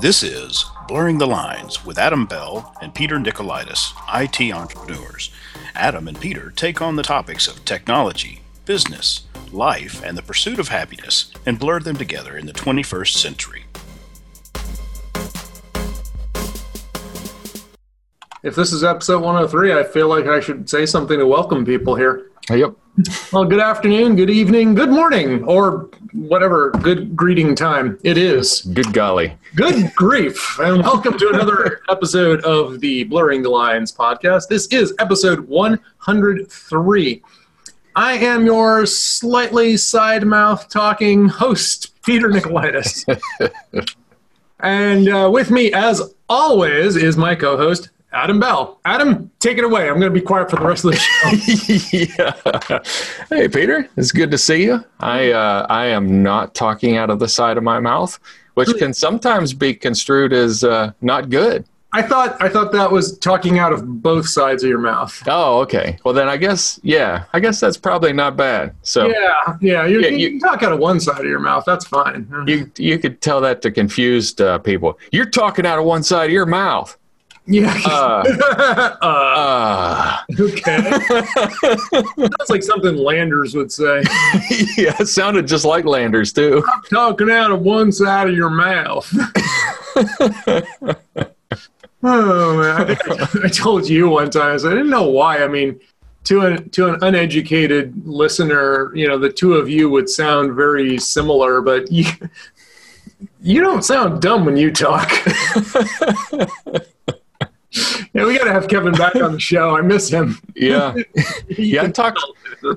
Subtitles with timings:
[0.00, 5.30] This is Blurring the Lines with Adam Bell and Peter Nicolaitis, IT entrepreneurs.
[5.74, 10.68] Adam and Peter take on the topics of technology, business, life, and the pursuit of
[10.68, 13.64] happiness and blur them together in the 21st century.
[18.42, 21.94] If this is episode 103, I feel like I should say something to welcome people
[21.94, 22.30] here.
[22.48, 22.74] Hey yep.
[23.32, 28.62] Well, good afternoon, good evening, good morning, or whatever good greeting time it is.
[28.62, 29.36] Good golly.
[29.54, 34.48] Good grief, and welcome to another episode of the Blurring the Lines podcast.
[34.48, 37.22] This is episode 103.
[37.96, 43.04] I am your slightly side mouth talking host, Peter Nicolaitis.
[44.60, 48.80] and uh, with me, as always, is my co host, Adam Bell.
[48.84, 49.82] Adam, take it away.
[49.88, 52.18] I'm going to be quiet for the rest of the show.
[52.78, 52.80] yeah.
[53.28, 53.88] Hey, Peter.
[53.96, 54.84] It's good to see you.
[54.98, 58.18] I uh, I am not talking out of the side of my mouth,
[58.54, 61.64] which can sometimes be construed as uh, not good.
[61.92, 65.20] I thought I thought that was talking out of both sides of your mouth.
[65.26, 65.98] Oh, okay.
[66.04, 67.24] Well, then I guess yeah.
[67.32, 68.74] I guess that's probably not bad.
[68.82, 69.86] So Yeah, yeah.
[69.86, 71.64] You, Yeah, you, you- can talk out of one side of your mouth.
[71.66, 72.28] That's fine.
[72.46, 74.98] you you could tell that to confused uh, people.
[75.10, 76.96] You're talking out of one side of your mouth.
[77.46, 77.80] Yeah.
[77.84, 78.22] Uh,
[79.02, 80.80] uh, uh, okay.
[82.16, 84.02] That's like something Landers would say.
[84.76, 86.64] yeah, it sounded just like Landers too.
[86.72, 89.10] I'm talking out of one side of your mouth.
[92.02, 94.54] oh man, I, think I told you one time.
[94.54, 95.42] I said, I didn't know why.
[95.42, 95.80] I mean,
[96.24, 100.98] to an to an uneducated listener, you know, the two of you would sound very
[100.98, 102.04] similar, but you
[103.40, 105.10] you don't sound dumb when you talk.
[108.14, 109.76] yeah, we got to have Kevin back on the show.
[109.76, 110.38] I miss him.
[110.54, 110.94] Yeah.
[111.56, 112.24] Yeah, I talked.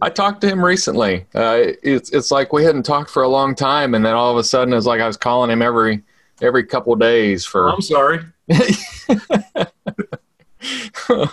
[0.02, 1.26] I talked to him recently.
[1.34, 4.38] Uh, it's it's like we hadn't talked for a long time, and then all of
[4.38, 6.02] a sudden, it's like I was calling him every
[6.42, 7.70] every couple days for.
[7.70, 8.20] I'm sorry.
[11.08, 11.28] How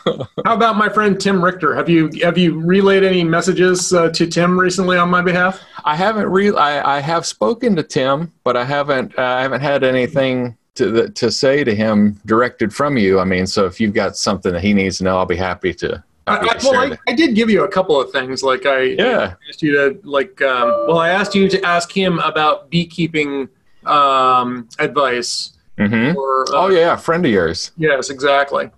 [0.44, 1.74] about my friend Tim Richter?
[1.74, 5.60] Have you have you relayed any messages uh, to Tim recently on my behalf?
[5.84, 9.62] I haven't re- I, I have spoken to Tim, but I haven't uh, I haven't
[9.62, 13.20] had anything to to say to him directed from you.
[13.20, 15.72] I mean, so if you've got something that he needs to know, I'll be happy
[15.74, 16.02] to.
[16.26, 16.98] I, Happy I, to well, I.
[17.08, 18.42] I did give you a couple of things.
[18.42, 19.34] Like I Yeah.
[19.48, 20.40] asked you to like.
[20.42, 23.48] Um, well, I asked you to ask him about beekeeping
[23.86, 25.52] um, advice.
[25.78, 26.14] Mhm.
[26.14, 27.70] Or, uh, Oh yeah, friend of yours.
[27.78, 28.70] Yes, exactly.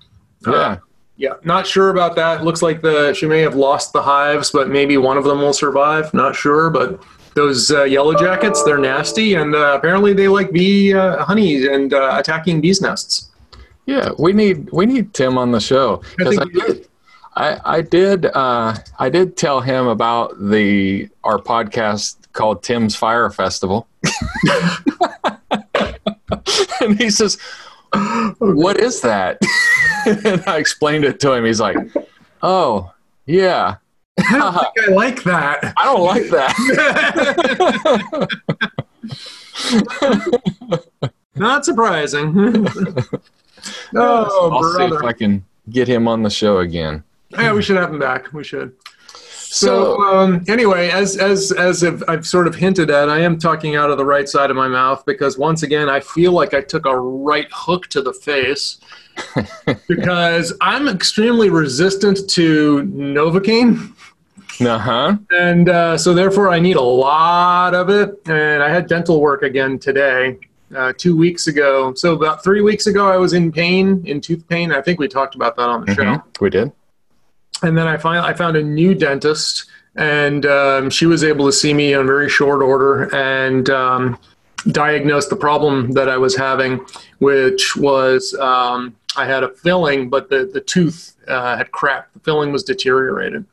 [0.46, 0.52] Yeah.
[0.52, 0.76] Uh,
[1.16, 2.44] yeah, not sure about that.
[2.44, 5.52] Looks like the she may have lost the hives, but maybe one of them will
[5.52, 6.12] survive.
[6.14, 7.02] Not sure, but
[7.34, 11.94] those uh, yellow jackets, they're nasty, and uh, apparently they like bee uh, honey and
[11.94, 13.30] uh, attacking bees' nests.
[13.86, 16.88] Yeah, we need we need Tim on the show because think I, did
[17.34, 23.30] I, I did uh, I did tell him about the our podcast called Tim's Fire
[23.30, 23.88] Festival,
[26.80, 27.38] and he says,
[28.38, 29.38] "What is that?"
[30.06, 31.44] and I explained it to him.
[31.44, 31.76] He's like,
[32.42, 32.92] "Oh,
[33.26, 33.76] yeah,
[34.18, 35.72] I don't think I like that.
[35.76, 36.56] I don't like that."
[41.34, 42.34] Not surprising.
[43.96, 45.02] oh, I'll see if.
[45.02, 47.02] I can get him on the show again.
[47.30, 48.32] Yeah, we should have him back.
[48.32, 48.74] We should.
[49.08, 53.38] So, So um, anyway, as as as I've, I've sort of hinted at, I am
[53.38, 56.52] talking out of the right side of my mouth because once again, I feel like
[56.54, 58.78] I took a right hook to the face
[59.88, 63.94] because I'm extremely resistant to Novocaine,
[64.60, 65.16] uh huh.
[65.30, 68.20] and uh, so therefore I need a lot of it.
[68.26, 70.38] And I had dental work again today.
[70.74, 74.48] Uh, two weeks ago, so about three weeks ago, I was in pain, in tooth
[74.48, 74.72] pain.
[74.72, 76.22] I think we talked about that on the show.
[76.40, 76.72] We did.
[77.62, 81.52] and then I finally I found a new dentist, and um, she was able to
[81.52, 84.18] see me on very short order and um,
[84.68, 86.80] diagnose the problem that I was having,
[87.18, 92.14] which was um, I had a filling, but the the tooth uh, had cracked.
[92.14, 93.44] The filling was deteriorated.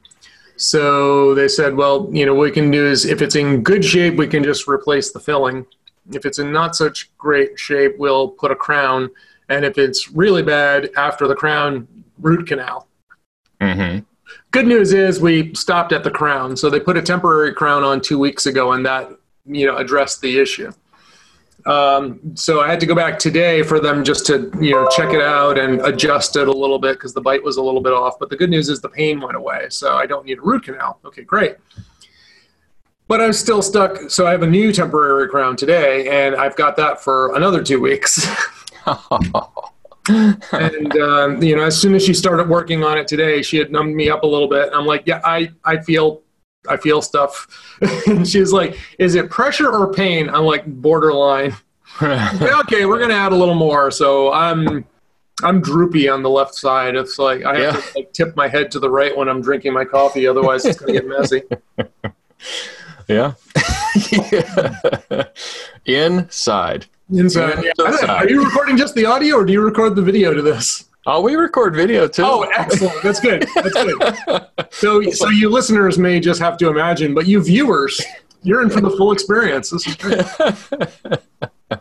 [0.60, 3.84] So they said, well, you know, what we can do is if it's in good
[3.84, 5.66] shape, we can just replace the filling.
[6.12, 9.10] If it's in not such great shape, we'll put a crown.
[9.48, 11.88] And if it's really bad, after the crown,
[12.20, 12.88] root canal.
[13.62, 14.00] hmm
[14.52, 16.58] Good news is we stopped at the crown.
[16.58, 19.10] So they put a temporary crown on two weeks ago, and that
[19.46, 20.72] you know addressed the issue.
[21.66, 25.14] Um, so I had to go back today for them just to you know check
[25.14, 27.94] it out and adjust it a little bit because the bite was a little bit
[27.94, 28.18] off.
[28.20, 30.64] But the good news is the pain went away, so I don't need a root
[30.64, 31.00] canal.
[31.06, 31.58] Okay, great.
[33.08, 34.10] But I'm still stuck.
[34.10, 37.80] So I have a new temporary crown today, and I've got that for another two
[37.82, 38.26] weeks.
[40.08, 43.72] and um, you know, as soon as she started working on it today, she had
[43.72, 44.70] numbed me up a little bit.
[44.74, 46.22] I'm like, yeah, I I feel
[46.68, 47.48] I feel stuff.
[48.08, 50.30] and she's like, is it pressure or pain?
[50.30, 51.56] I'm like, borderline.
[52.02, 53.92] okay, we're gonna add a little more.
[53.92, 54.86] So I'm
[55.42, 56.96] I'm droopy on the left side.
[56.96, 57.82] It's like I have Yeah.
[57.82, 60.80] to like, tip my head to the right when I'm drinking my coffee, otherwise it's
[60.80, 61.44] gonna get messy.
[63.08, 63.34] yeah.
[65.86, 66.86] Inside.
[67.12, 67.64] Inside.
[67.64, 67.72] Yeah.
[67.86, 68.10] Inside.
[68.10, 70.89] Are you recording just the audio, or do you record the video to this?
[71.06, 72.24] Oh, we record video too.
[72.26, 73.02] Oh, excellent.
[73.02, 73.46] That's good.
[73.56, 74.46] That's good.
[74.72, 78.00] So, so you listeners may just have to imagine, but you viewers,
[78.44, 79.72] you're in for the full experience.
[79.72, 80.22] This is great.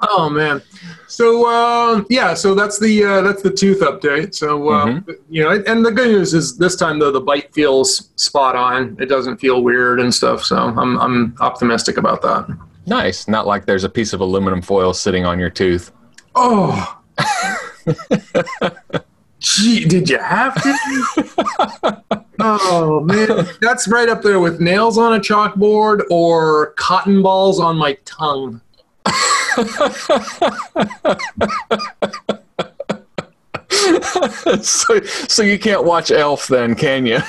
[0.02, 0.60] Oh man.
[1.06, 4.34] So uh, yeah, so that's the uh, that's the tooth update.
[4.34, 5.00] So uh,
[5.30, 8.98] you know, and the good news is this time though the bite feels spot on.
[9.00, 10.44] It doesn't feel weird and stuff.
[10.44, 12.46] So I'm I'm optimistic about that.
[12.84, 13.28] nice.
[13.28, 15.90] Not like there's a piece of aluminum foil sitting on your tooth.
[16.34, 17.00] Oh.
[19.40, 22.02] Gee, did you have to?
[22.40, 27.76] oh man, that's right up there with nails on a chalkboard or cotton balls on
[27.76, 28.60] my tongue.
[34.60, 37.20] so, so you can't watch Elf then, can you?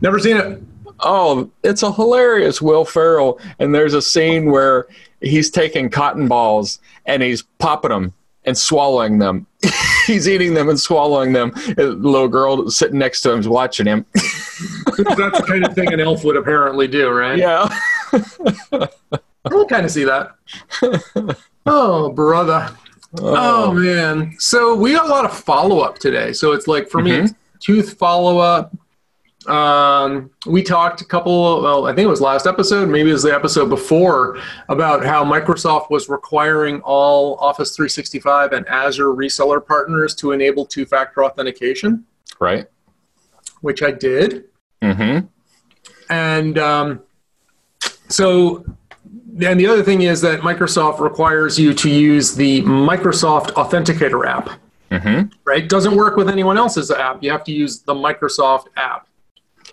[0.00, 0.62] Never seen it.
[1.00, 4.86] Oh, it's a hilarious Will Ferrell, and there's a scene where
[5.20, 8.14] he's taking cotton balls and he's popping them
[8.44, 9.46] and swallowing them.
[10.06, 11.52] he's eating them and swallowing them.
[11.66, 14.04] And the little girl sitting next to him is watching him.
[14.14, 17.38] That's the kind of thing an elf would apparently do, right?
[17.38, 17.68] yeah.
[18.12, 20.36] I can kind of see that.
[21.66, 22.74] Oh, brother.
[23.20, 23.70] Oh.
[23.70, 24.34] oh, man.
[24.38, 26.32] So we got a lot of follow up today.
[26.32, 27.32] So it's like for me, mm-hmm.
[27.60, 28.74] tooth follow up.
[29.48, 33.24] Um, we talked a couple, well, I think it was last episode, maybe it was
[33.24, 40.14] the episode before, about how Microsoft was requiring all Office 365 and Azure reseller partners
[40.16, 42.04] to enable two factor authentication,
[42.38, 42.66] Right.
[43.62, 44.44] which I did.
[44.80, 45.26] Mm-hmm.
[46.10, 47.02] And um,
[48.08, 48.64] so,
[49.44, 54.50] and the other thing is that Microsoft requires you to use the Microsoft Authenticator app.
[54.90, 55.28] Mm-hmm.
[55.44, 55.68] Right?
[55.68, 57.22] Doesn't work with anyone else's app.
[57.22, 59.06] You have to use the Microsoft app.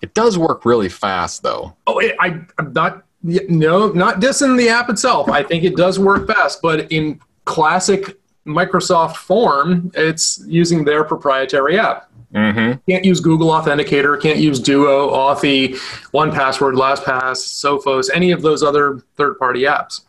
[0.02, 1.76] It does work really fast, though.
[1.88, 3.04] Oh, it, I, I'm not.
[3.22, 5.30] No, not dissing the app itself.
[5.30, 8.18] I think it does work best, but in classic
[8.48, 12.10] Microsoft form, it's using their proprietary app.
[12.34, 12.80] Mm-hmm.
[12.90, 15.78] Can't use Google Authenticator, can't use Duo, Authy,
[16.12, 20.02] One Password, LastPass, Sophos, any of those other third-party apps.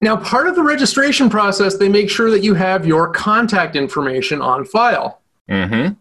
[0.00, 4.40] Now, part of the registration process, they make sure that you have your contact information
[4.40, 5.20] on file.
[5.50, 5.94] Mm-hmm.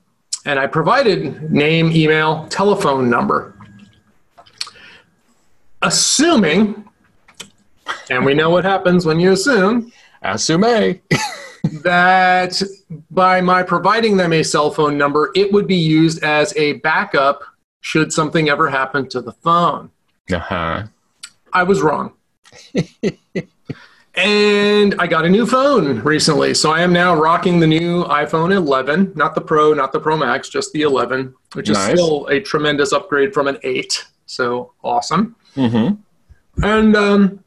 [0.47, 3.53] And I provided name, email, telephone number.
[5.81, 6.87] Assuming,
[8.09, 9.91] and we know what happens when you assume,
[10.21, 11.01] Assume.
[11.83, 12.63] that
[13.11, 17.43] by my providing them a cell phone number, it would be used as a backup
[17.81, 19.91] should something ever happen to the phone.
[20.31, 20.83] Uh-huh.
[21.51, 22.13] I was wrong.
[24.17, 26.55] and I got a new phone recently.
[26.55, 30.17] So I am now rocking the new iPhone 11, not the Pro, not the Pro
[30.17, 34.05] Max, just the 11, which is still a tremendous upgrade from an 8.
[34.25, 35.35] So awesome.
[35.55, 36.63] Mm-hmm.
[36.63, 37.43] And um,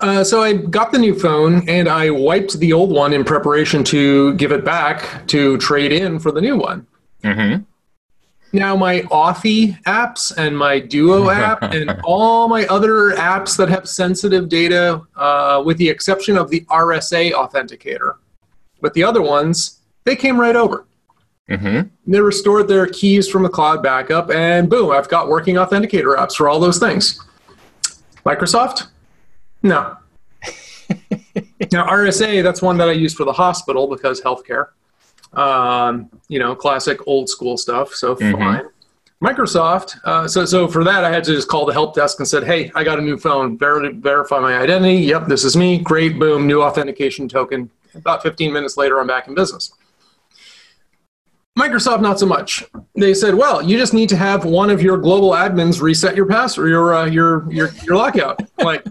[0.00, 3.84] uh, so I got the new phone and I wiped the old one in preparation
[3.84, 6.86] to give it back to trade in for the new one.
[7.22, 7.64] Mm-hmm.
[8.54, 13.88] Now my Authy apps and my Duo app and all my other apps that have
[13.88, 18.14] sensitive data, uh, with the exception of the RSA authenticator,
[18.80, 20.86] but the other ones they came right over.
[21.50, 21.88] Mm-hmm.
[22.10, 26.36] They restored their keys from the cloud backup, and boom, I've got working authenticator apps
[26.36, 27.20] for all those things.
[28.24, 28.86] Microsoft?
[29.62, 29.96] No.
[31.72, 34.68] now, RSA, that's one that I use for the hospital because healthcare.
[35.36, 38.32] Um, you know, classic old school stuff, so Mhm.
[38.32, 38.64] fine.
[39.22, 42.28] Microsoft, uh, so, so for that, I had to just call the help desk and
[42.28, 44.96] said, hey, I got a new phone, Ver- verify my identity.
[44.96, 45.78] Yep, this is me.
[45.78, 47.70] Great, boom, new authentication token.
[47.94, 49.72] About 15 minutes later, I'm back in business.
[51.58, 52.64] Microsoft, not so much.
[52.96, 56.26] They said, "Well, you just need to have one of your global admins reset your
[56.26, 58.84] password, your uh, your your your lockout." like,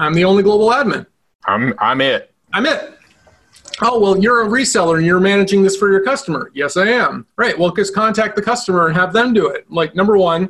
[0.00, 1.06] I'm the only global admin.
[1.46, 2.34] I'm I'm it.
[2.52, 2.98] I'm it.
[3.80, 6.50] Oh well, you're a reseller and you're managing this for your customer.
[6.54, 7.26] Yes, I am.
[7.36, 7.58] Right.
[7.58, 9.70] Well, just contact the customer and have them do it.
[9.70, 10.48] Like number one,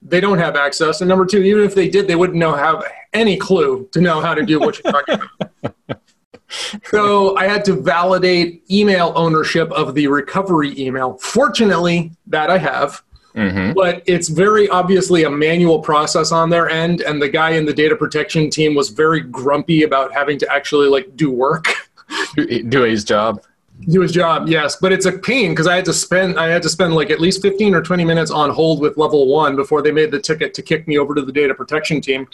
[0.00, 2.82] they don't have access, and number two, even if they did, they wouldn't know have
[3.12, 5.20] any clue to know how to do what you're talking
[5.60, 6.00] about.
[6.84, 11.18] so I had to validate email ownership of the recovery email.
[11.18, 13.02] Fortunately, that I have
[13.34, 13.72] Mm-hmm.
[13.72, 17.72] but it's very obviously a manual process on their end and the guy in the
[17.72, 21.64] data protection team was very grumpy about having to actually like do work
[22.36, 23.42] Do, his job.
[23.80, 26.62] do his job yes but it's a pain because i had to spend i had
[26.62, 29.82] to spend like at least 15 or 20 minutes on hold with level one before
[29.82, 32.26] they made the ticket to kick me over to the data protection team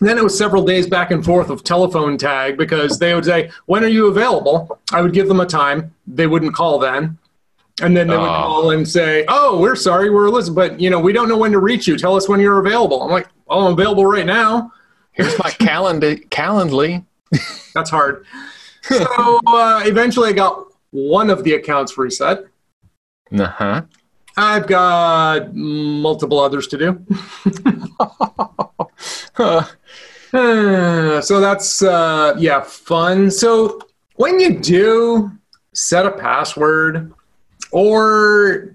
[0.00, 3.50] then it was several days back and forth of telephone tag because they would say,
[3.66, 4.78] When are you available?
[4.92, 5.94] I would give them a time.
[6.06, 7.16] They wouldn't call then.
[7.80, 8.42] And then they would Oh.
[8.42, 11.52] call and say, Oh, we're sorry, we're Elizabeth, but you know, we don't know when
[11.52, 11.96] to reach you.
[11.96, 13.02] Tell us when you're available.
[13.02, 14.72] I'm like, Well, I'm available right now.
[15.12, 17.04] Here's my calendar, Calendly.
[17.72, 18.26] That's hard.
[18.88, 22.44] So uh, eventually I got one of the accounts reset.
[23.36, 23.82] Uh huh.
[24.36, 27.06] I've got multiple others to do.
[30.34, 33.78] Uh, so that's uh, yeah fun so
[34.16, 35.30] when you do
[35.74, 37.12] set a password
[37.70, 38.74] or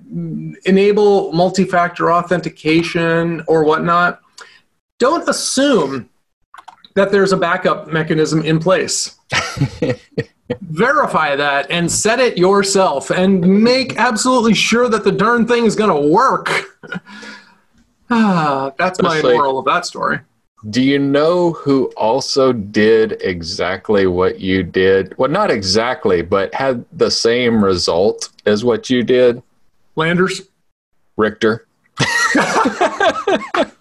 [0.64, 4.22] enable multi-factor authentication or whatnot
[5.00, 6.10] don't assume
[6.94, 9.19] that there's a backup mechanism in place
[10.62, 15.76] verify that and set it yourself and make absolutely sure that the darn thing is
[15.76, 16.50] going to work
[18.10, 20.20] ah, that's my Especially- moral of that story
[20.70, 25.18] Do you know who also did exactly what you did?
[25.18, 29.42] Well, not exactly, but had the same result as what you did?
[29.96, 30.42] landers
[31.16, 31.66] Richter.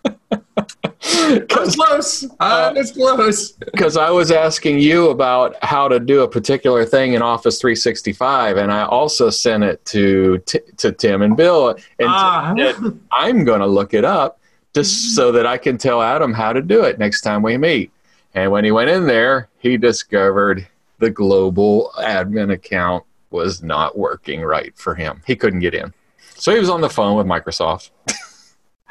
[1.48, 2.26] That's close.
[2.40, 3.52] Uh, it's close.
[3.78, 8.56] Because I was asking you about how to do a particular thing in Office 365,
[8.56, 13.60] and I also sent it to T- to Tim and Bill, and said, I'm going
[13.60, 14.40] to look it up
[14.74, 17.90] just so that I can tell Adam how to do it next time we meet.
[18.34, 20.66] And when he went in there, he discovered
[20.98, 25.22] the global admin account was not working right for him.
[25.26, 25.92] He couldn't get in,
[26.34, 27.90] so he was on the phone with Microsoft.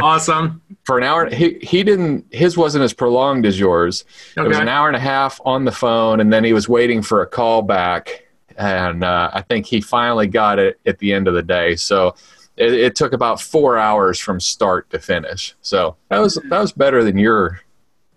[0.00, 0.62] awesome.
[0.84, 4.04] for an hour he, he didn't his wasn't as prolonged as yours
[4.36, 7.02] it was an hour and a half on the phone and then he was waiting
[7.02, 8.26] for a call back
[8.56, 12.14] and uh, i think he finally got it at the end of the day so
[12.56, 16.72] it, it took about four hours from start to finish so that was that was
[16.72, 17.60] better than your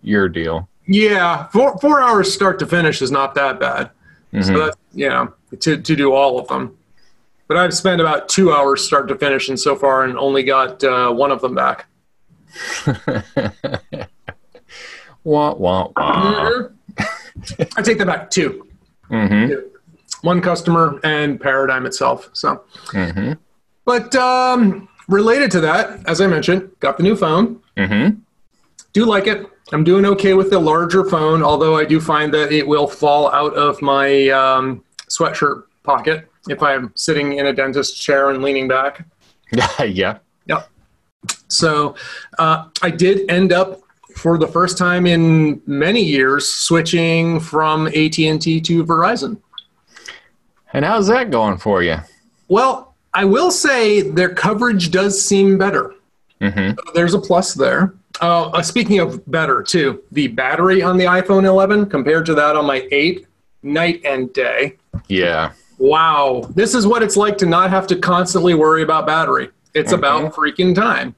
[0.02, 3.90] your deal Yeah, four four hours start to finish is not that bad.
[4.34, 4.56] So Mhm.
[4.66, 6.76] that you know to to do all of them.
[7.48, 10.84] But I've spent about two hours start to finish, and so far, and only got
[10.84, 11.86] uh, one of them back.
[15.24, 16.62] wah, wah, wah.
[17.78, 18.30] I take that back.
[18.30, 18.68] Two.
[19.10, 19.48] hmm
[20.22, 22.30] One customer and Paradigm itself.
[22.34, 23.34] So, hmm
[23.86, 27.62] but um, related to that, as I mentioned, got the new phone.
[27.78, 28.10] hmm
[28.94, 29.46] do like it.
[29.72, 33.32] I'm doing okay with the larger phone, although I do find that it will fall
[33.32, 38.68] out of my um, sweatshirt pocket if I'm sitting in a dentist chair and leaning
[38.68, 39.06] back.
[39.52, 40.18] yeah Yeah.
[40.48, 40.70] Yep.
[41.48, 41.96] So
[42.40, 43.82] uh, I did end up,
[44.18, 49.38] for the first time in many years, switching from AT&T to Verizon.
[50.74, 51.98] and how's that going for you
[52.48, 55.94] Well, I will say their coverage does seem better.
[56.42, 57.94] hmm There's a plus there.
[58.22, 62.56] Uh, uh, speaking of better, too, the battery on the iPhone 11 compared to that
[62.56, 63.26] on my 8,
[63.64, 64.76] night and day.
[65.08, 69.50] yeah Wow, this is what it's like to not have to constantly worry about battery.
[69.74, 69.98] It's Mhm.
[69.98, 71.16] about freaking time.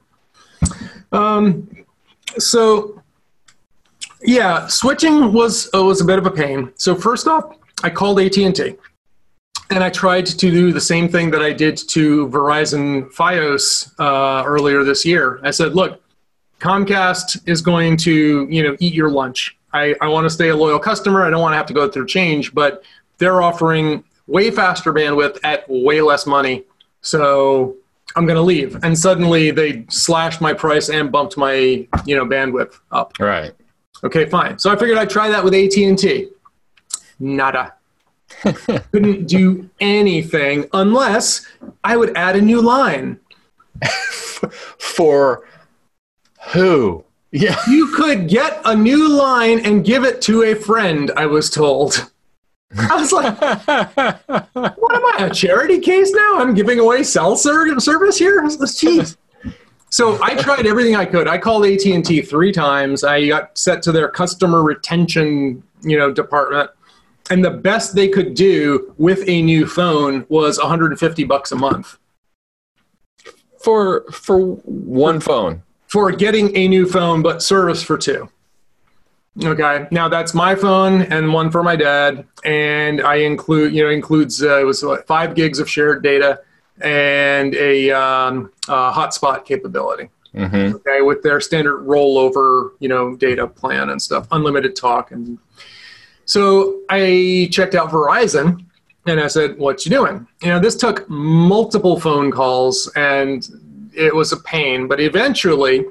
[1.12, 1.68] Um,
[2.38, 3.00] so,
[4.22, 6.72] yeah, switching was uh, was a bit of a pain.
[6.76, 7.44] So first off,
[7.84, 8.74] I called AT and T,
[9.70, 14.42] and I tried to do the same thing that I did to Verizon FiOS uh,
[14.46, 15.38] earlier this year.
[15.44, 16.00] I said, "Look,
[16.60, 19.56] Comcast is going to you know eat your lunch.
[19.72, 21.24] I, I want to stay a loyal customer.
[21.24, 22.82] I don't want to have to go through change, but
[23.18, 26.64] they're offering way faster bandwidth at way less money.
[27.00, 27.76] So
[28.16, 28.82] I'm going to leave.
[28.82, 31.54] And suddenly they slashed my price and bumped my,
[32.04, 33.18] you know, bandwidth up.
[33.20, 33.52] right
[34.04, 34.58] Okay, fine.
[34.58, 36.28] So I figured I'd try that with AT&T.
[37.18, 37.74] Nada.
[38.92, 41.46] Couldn't do anything unless
[41.82, 43.20] I would add a new line.
[44.78, 45.46] for
[46.52, 51.26] who yeah You could get a new line and give it to a friend, I
[51.26, 52.10] was told.
[52.78, 56.38] I was like, what am I, a charity case now?
[56.38, 58.42] I'm giving away cell ser- service here?
[58.42, 59.16] Jeez.
[59.90, 61.28] So I tried everything I could.
[61.28, 63.04] I called AT&T three times.
[63.04, 66.70] I got set to their customer retention, you know, department.
[67.30, 71.98] And the best they could do with a new phone was 150 bucks a month
[73.66, 75.62] for for one phone.
[75.88, 78.28] for getting a new phone, but service for two.
[79.44, 83.90] Okay, now that's my phone and one for my dad, and I include, you know,
[83.90, 86.40] includes uh, it was what, five gigs of shared data
[86.80, 90.08] and a um, uh, hotspot capability.
[90.34, 95.38] hmm Okay, with their standard rollover, you know, data plan and stuff, unlimited talk, and
[96.24, 98.64] so I checked out Verizon,
[99.06, 103.46] and I said, "What you doing?" You know, this took multiple phone calls, and
[103.94, 105.84] it was a pain, but eventually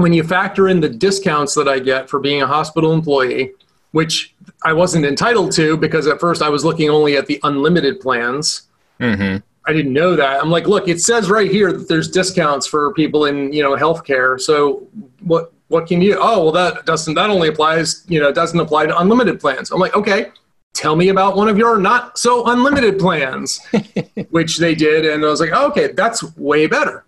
[0.00, 3.52] when you factor in the discounts that I get for being a hospital employee,
[3.92, 8.00] which I wasn't entitled to because at first I was looking only at the unlimited
[8.00, 8.62] plans.
[8.98, 10.42] hmm I didn't know that.
[10.42, 13.76] I'm like, look, it says right here that there's discounts for people in you know
[13.76, 14.40] healthcare.
[14.40, 14.88] So
[15.20, 16.16] what what can you?
[16.18, 19.70] Oh, well, that doesn't that only applies you know doesn't apply to unlimited plans.
[19.70, 20.32] I'm like, okay,
[20.72, 23.60] tell me about one of your not so unlimited plans,
[24.30, 27.04] which they did, and I was like, okay, that's way better.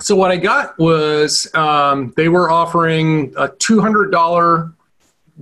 [0.00, 4.72] So what I got was um, they were offering a two hundred dollar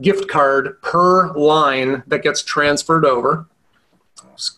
[0.00, 3.46] gift card per line that gets transferred over.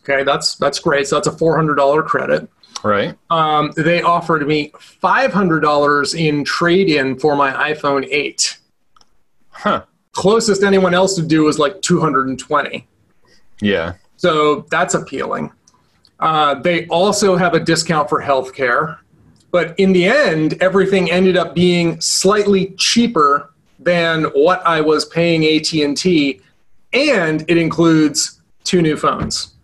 [0.03, 1.07] Okay, that's that's great.
[1.07, 2.49] So that's a four hundred dollar credit.
[2.83, 3.15] Right.
[3.29, 8.59] Um, they offered me five hundred dollars in trade in for my iPhone eight.
[9.51, 9.85] Huh.
[10.13, 12.87] Closest anyone else would do was like two hundred and twenty.
[13.61, 13.95] Yeah.
[14.17, 15.53] So that's appealing.
[16.19, 18.99] Uh, they also have a discount for healthcare,
[19.51, 25.45] but in the end, everything ended up being slightly cheaper than what I was paying
[25.45, 26.41] AT and T,
[26.93, 29.55] and it includes two new phones.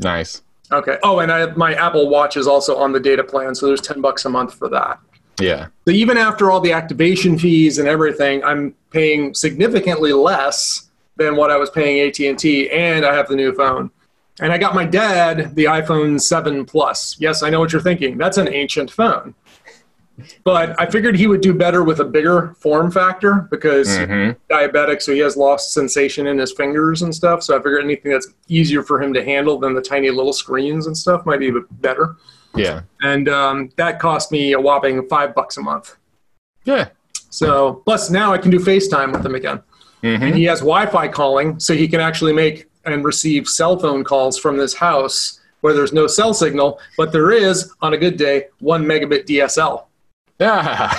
[0.00, 0.42] Nice.
[0.72, 0.98] Okay.
[1.02, 4.00] Oh, and I my Apple Watch is also on the data plan, so there's ten
[4.00, 4.98] bucks a month for that.
[5.40, 5.68] Yeah.
[5.86, 11.50] So even after all the activation fees and everything, I'm paying significantly less than what
[11.50, 13.90] I was paying AT and T, and I have the new phone.
[14.40, 17.16] And I got my dad the iPhone 7 Plus.
[17.20, 18.18] Yes, I know what you're thinking.
[18.18, 19.34] That's an ancient phone.
[20.44, 24.36] But I figured he would do better with a bigger form factor because Mhm.
[24.48, 27.42] diabetic, so he has lost sensation in his fingers and stuff.
[27.42, 30.86] So I figured anything that's easier for him to handle than the tiny little screens
[30.86, 32.14] and stuff might be better.
[32.54, 32.82] Yeah.
[33.02, 35.96] And um, that cost me a whopping five bucks a month.
[36.64, 36.88] Yeah.
[37.30, 39.60] So plus now I can do FaceTime with him again.
[40.02, 44.04] hmm And he has Wi-Fi calling, so he can actually make and receive cell phone
[44.04, 48.16] calls from this house where there's no cell signal, but there is on a good
[48.18, 49.84] day one megabit DSL
[50.38, 50.92] Yeah.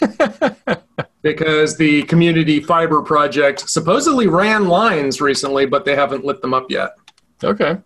[1.22, 6.70] because the community fiber project supposedly ran lines recently, but they haven't lit them up
[6.70, 6.90] yet.
[7.42, 7.78] okay.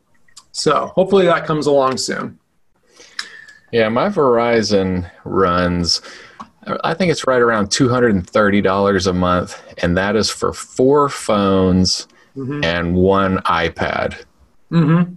[0.52, 2.38] So hopefully that comes along soon.
[3.72, 6.00] Yeah, my Verizon runs.
[6.84, 10.30] I think it's right around two hundred and thirty dollars a month, and that is
[10.30, 12.64] for four phones Mhm.
[12.64, 14.24] and one iPad.
[14.72, 15.14] Mm-hmm.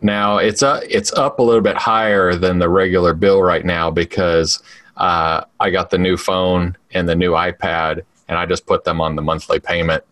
[0.00, 3.90] Now it's up it's up a little bit higher than the regular bill right now
[3.90, 4.62] because
[4.96, 9.00] uh, I got the new phone and the new iPad, and I just put them
[9.00, 10.02] on the monthly payment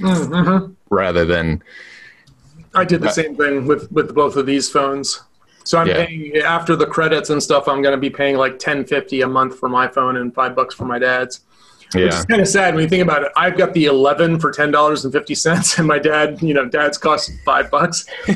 [0.00, 0.72] Mm-hmm.
[0.90, 1.62] rather than
[2.74, 5.22] I did the same thing with with both of these phones.
[5.64, 6.04] So I'm Yeah.
[6.04, 7.68] paying after the credits and stuff.
[7.68, 10.54] I'm going to be paying like ten fifty a month for my phone and five
[10.56, 11.40] bucks for my dad's.
[11.92, 13.32] Which is kind of sad when you think about it.
[13.36, 16.66] I've got the eleven for ten dollars and fifty cents, and my dad, you know,
[16.68, 18.06] dad's cost five bucks.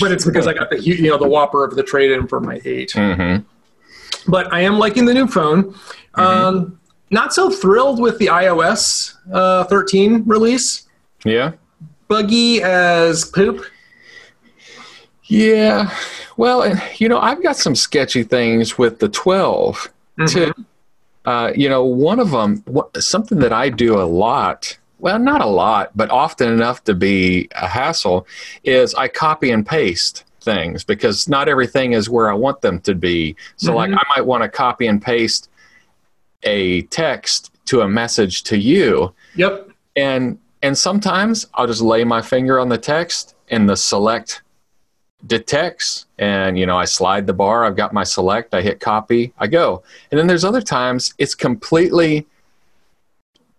[0.00, 2.40] but it's because I got the you know the whopper of the trade in for
[2.40, 2.92] my eight.
[2.92, 3.38] hmm
[4.28, 5.74] But I am liking the new phone.
[6.14, 6.78] Um,
[7.10, 10.88] not so thrilled with the iOS uh, 13 release.
[11.24, 11.52] yeah
[12.08, 13.64] Buggy as poop.
[15.26, 15.94] yeah.
[16.36, 19.88] Well, you know, I've got some sketchy things with the 12
[20.28, 20.52] too.
[21.30, 22.64] Uh, you know, one of them,
[22.98, 27.46] something that I do a lot, well, not a lot, but often enough to be
[27.52, 28.26] a hassle,
[28.64, 32.96] is I copy and paste things because not everything is where I want them to
[32.96, 33.36] be.
[33.56, 33.98] So, like, Mhm.
[33.98, 35.48] I might want to copy and paste
[36.42, 39.70] a text to a message to you, Yep.
[39.94, 44.42] and and sometimes I'll just lay my finger on the text and the select
[45.26, 49.32] detects and you know I slide the bar I've got my select I hit copy
[49.38, 49.82] I go.
[50.10, 52.26] And then there's other times it's completely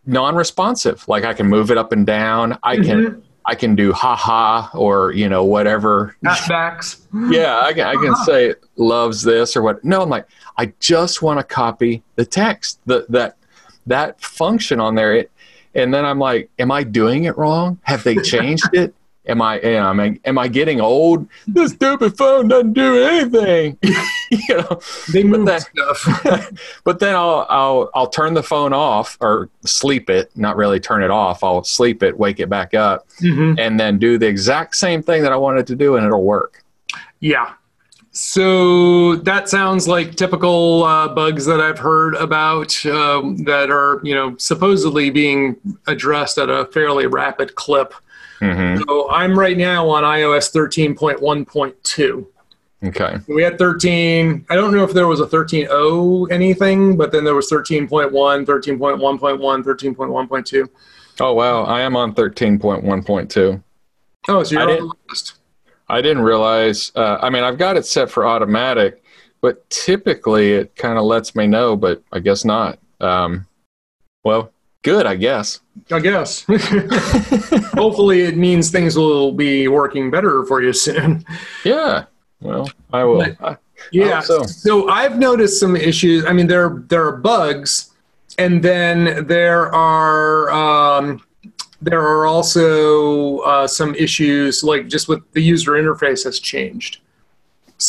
[0.05, 1.07] non-responsive.
[1.07, 2.57] Like I can move it up and down.
[2.63, 3.19] I can mm-hmm.
[3.45, 6.15] I can do haha or you know whatever.
[6.23, 7.01] Tapbacks.
[7.31, 9.83] yeah I can, I can say loves this or what.
[9.83, 13.37] No I'm like I just want to copy the text the, that
[13.85, 15.13] that function on there.
[15.15, 15.31] It,
[15.75, 17.79] and then I'm like am I doing it wrong?
[17.83, 18.95] Have they changed it
[19.27, 23.03] am I you know, am I am I getting old this stupid phone doesn't do
[23.03, 23.77] anything
[24.31, 24.79] you know
[25.13, 26.51] They move that- stuff.
[26.83, 31.03] but then I'll I'll I'll turn the phone off or sleep it not really turn
[31.03, 33.59] it off I'll sleep it wake it back up Mhm.
[33.59, 36.63] and then do the exact same thing that I wanted to do and it'll work
[37.19, 37.53] Yeah.
[38.13, 44.13] So that sounds like typical uh, bugs that I've heard about um, that are, you
[44.13, 45.55] know, supposedly being
[45.87, 47.93] addressed at a fairly rapid clip.
[48.41, 52.25] Hmm So I'm right now on iOS 13.1.2.
[52.87, 54.45] okay We had 13.
[54.49, 59.63] I don't know if there was a 13.0 anything, but then there was 13.1, 13.1.1,
[59.63, 60.69] 13.1.2.
[61.19, 63.61] Oh wow, I am on thirteen point one point two.
[64.27, 65.33] Oh, so you're I on didn't- the list.
[65.89, 66.91] I didn't realize.
[66.95, 69.03] Uh, I mean, I've got it set for automatic,
[69.41, 72.79] but typically it kind of lets me know, but I guess not.
[73.01, 73.45] Um,
[74.23, 74.51] well,
[74.83, 75.59] good, I guess.
[75.91, 76.45] I guess.
[77.73, 81.25] Hopefully, it means things will be working better for you soon.
[81.63, 82.05] Yeah.
[82.41, 83.17] Well, I will.
[83.19, 83.57] But- I-
[83.91, 84.19] Yeah.
[84.21, 84.43] so.
[84.43, 86.25] So I've noticed some issues.
[86.25, 87.91] I mean, there there are bugs,
[88.37, 91.21] and then there are um,
[91.81, 96.99] there are also uh, some issues like just with the user interface has changed.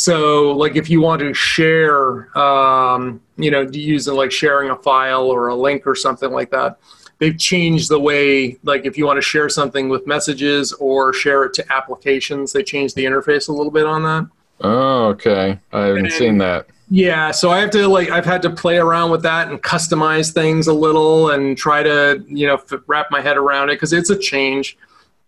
[0.03, 5.25] So, like if you want to share, um, you know, using like sharing a file
[5.25, 6.79] or a link or something like that,
[7.19, 8.57] they've changed the way.
[8.63, 12.63] Like if you want to share something with messages or share it to applications, they
[12.63, 14.27] changed the interface a little bit on that.
[14.61, 15.59] oh, okay.
[15.71, 16.65] I haven't And- seen that.
[16.89, 20.31] Yeah, so I have to like I've had to play around with that and customize
[20.33, 23.93] things a little and try to you know f- wrap my head around it because
[23.93, 24.77] it's a change,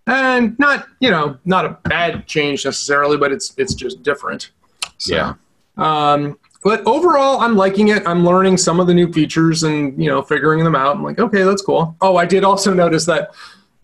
[0.06, 4.52] and not you know not a bad change necessarily, but it's it's just different.
[4.98, 5.34] So, Yeah.
[5.78, 8.02] Um, but overall, I'm liking it.
[8.08, 10.96] I'm learning some of the new features and you know figuring them out.
[10.96, 11.96] I'm like, okay, that's cool.
[12.02, 13.36] Oh, I did also notice that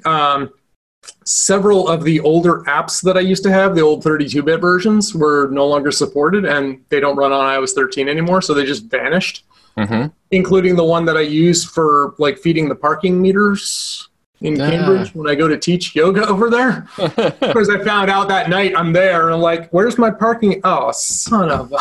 [0.03, 0.49] um,
[1.23, 5.47] several of the older apps that I used to have, the old 32-bit versions, were
[5.51, 8.41] no longer supported, and they don't run on iOS 13 anymore.
[8.41, 9.45] So they just vanished,
[9.77, 14.07] hmm including the one that I use for like feeding the parking meters
[14.41, 14.69] in Ah.
[14.69, 16.87] Cambridge when I go to teach yoga over there.
[16.97, 20.91] Because I found out that night I'm there, and I'm like, "Where's my parking?" Oh,
[20.91, 21.71] son of.
[21.73, 21.77] a...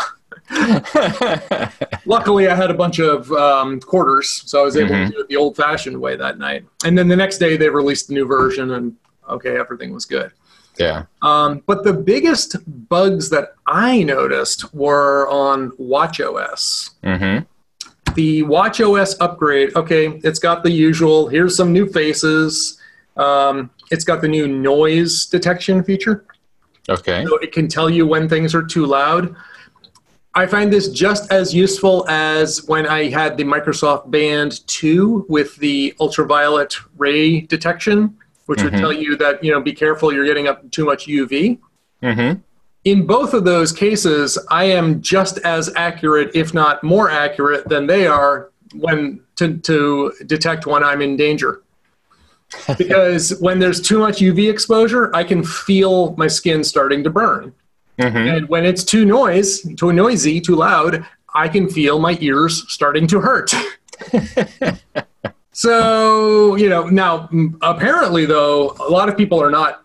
[2.07, 5.07] Luckily, I had a bunch of um, quarters, so I was able Mhm.
[5.07, 6.65] to do it the old-fashioned way that night.
[6.85, 8.95] And then the next day, they released the new version, and
[9.29, 10.33] okay, everything was good.
[10.79, 11.05] yeah.
[11.23, 12.57] Um, but the biggest
[12.89, 16.91] bugs that I noticed were on WatchOS.
[17.05, 17.39] hmm
[18.15, 21.29] The WatchOS upgrade, okay, it's got the usual.
[21.29, 22.79] Here's some new faces.
[23.17, 26.25] Um, it's got the new noise detection feature
[26.89, 27.25] Okay.
[27.27, 29.35] so it can tell you when things are too loud.
[30.35, 35.57] I find this just as useful as when I had the Microsoft Band 2 with
[35.57, 38.81] the ultraviolet ray detection, which would Mhm.
[38.81, 41.59] tell you that, you know, be careful, you're getting up too much UV.
[42.03, 42.33] hmm
[42.85, 47.87] In both of those cases, I am just as accurate, if not more accurate, than
[47.87, 51.63] they are when to, to detect when I'm in danger.
[52.79, 57.53] because when there's too much UV exposure, I can feel my skin starting to burn.
[58.01, 62.65] hmm And when it's too noise, too noisy, too loud, I can feel my ears
[62.69, 63.53] starting to hurt.
[65.53, 67.29] so, you know, now
[67.63, 69.85] apparently though, a lot of people are not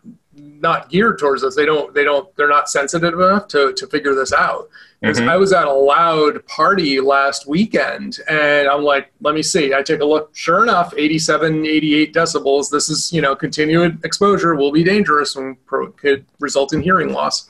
[0.69, 1.56] not geared towards this.
[1.56, 4.67] They don't they don't they're not sensitive enough to to figure this out.
[5.01, 5.30] Because Mhm.
[5.30, 9.73] I was at a loud party last weekend and I'm like, let me see.
[9.73, 10.32] I take a look.
[10.34, 12.71] Sure enough, 87, 88 decibels.
[12.71, 17.13] This is, you know, continued exposure will be dangerous and pro- could result in hearing
[17.13, 17.47] loss.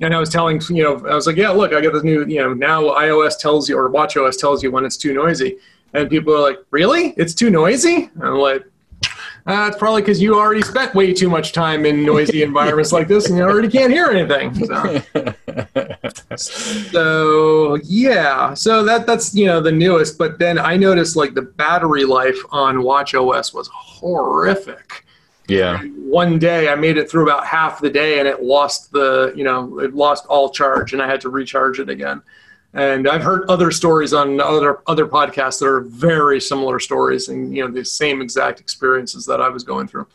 [0.00, 2.24] And I was telling, you know, I was like, yeah, look, I got this new,
[2.24, 5.58] you know, now iOS tells you or WatchOS tells you when it's too noisy.
[5.92, 7.12] And people are like, really?
[7.18, 8.08] It's too noisy?
[8.14, 8.64] And I'm like,
[9.50, 13.08] uh, it's probably because you already spent way too much time in noisy environments like
[13.08, 14.54] this and you already can't hear anything.
[14.66, 15.02] So,
[16.36, 20.18] so yeah, so that that's you know the newest.
[20.18, 25.04] But then I noticed like the battery life on Watch OS was horrific.
[25.48, 25.82] yeah.
[25.82, 29.44] One day I made it through about half the day and it lost the you
[29.44, 32.22] know it lost all charge and I had to recharge it again.
[32.72, 37.54] And I've heard other stories on other other podcasts that are very similar stories and
[37.54, 40.06] you know the same exact experiences that I was going through.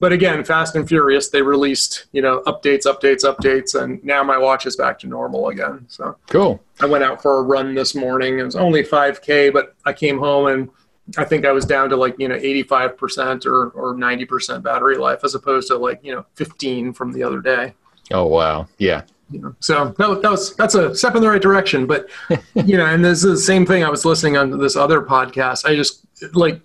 [0.00, 4.38] But again, Fast and Furious, they released you know updates, updates, updates, and now my
[4.38, 5.86] watch is back to normal again.
[5.88, 6.60] So Cool.
[6.80, 8.38] I went out for a run this morning.
[8.38, 10.70] It was only 5K, but I came home and
[11.16, 15.20] I think I was down to like, you know, 85% or, or 90% battery life
[15.22, 17.74] as opposed to like, you know, 15 from the other day.
[18.10, 18.66] Oh wow.
[18.78, 19.02] Yeah.
[19.34, 21.86] You know, so that, that was that's a step in the right direction.
[21.86, 22.08] But
[22.54, 23.82] you know, and this is the same thing.
[23.82, 25.66] I was listening on this other podcast.
[25.66, 26.60] I just like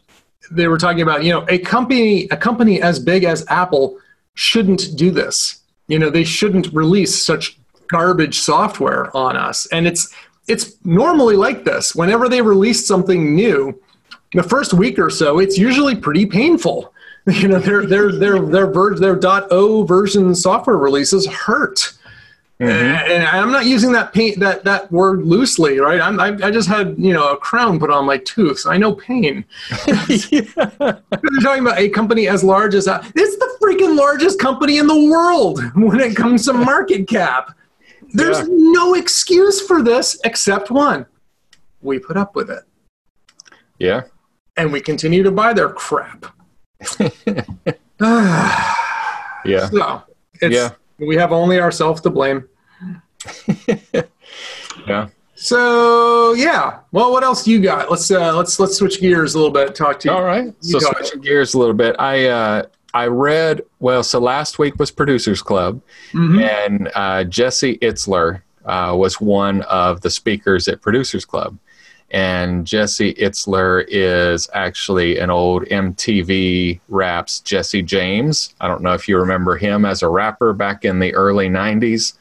[0.52, 3.98] they were talking about you know a company a company as big as Apple
[4.36, 5.62] shouldn't do this.
[5.88, 9.66] You know, they shouldn't release such garbage software on us.
[9.68, 10.14] And it's
[10.48, 11.96] it's normally like this.
[11.96, 13.82] Whenever they release something new,
[14.34, 16.94] the first week or so, it's usually pretty painful.
[17.30, 19.20] You know, their their their their ver- their
[19.52, 21.94] .o version software releases hurt.
[22.62, 23.10] Mhm.
[23.10, 26.02] And I'm not using that pain that that word loosely, right?
[26.02, 28.60] I'm, I, I just had you know a crown put on my tooth.
[28.60, 29.46] So I know pain.
[30.30, 30.42] yeah.
[30.78, 33.10] We're talking about a company as large as that.
[33.16, 37.56] It's the freaking largest company in the world when it comes to market cap.
[38.12, 38.46] There's Yeah.
[38.50, 41.06] no excuse for this except one:
[41.82, 42.64] we put up with it,
[43.78, 44.02] Yeah.
[44.58, 46.26] and we continue to buy their crap.
[49.46, 49.70] Yeah.
[49.70, 50.04] So
[50.42, 50.70] it's Yeah.
[51.00, 52.46] We have only ourselves to blame.
[54.88, 55.10] Yeah.
[55.36, 56.80] So yeah.
[56.92, 57.90] Well, what else do you got?
[57.92, 59.76] Let's uh, let's let's switch gears a little bit.
[59.76, 60.14] Talk to you.
[60.14, 60.54] All right.
[60.64, 60.98] So talk.
[60.98, 64.04] switching gears a little bit, I uh, I read well.
[64.04, 65.82] So last week was Producers Club,
[66.14, 66.42] Mhm.
[66.42, 71.58] and uh, Jesse Itzler uh, was one of the speakers at Producers Club.
[72.12, 78.56] And Jesse Itzler is actually an old MTV Raps Jesse James.
[78.60, 82.14] I don't know if you remember him as a rapper back in the early 90s.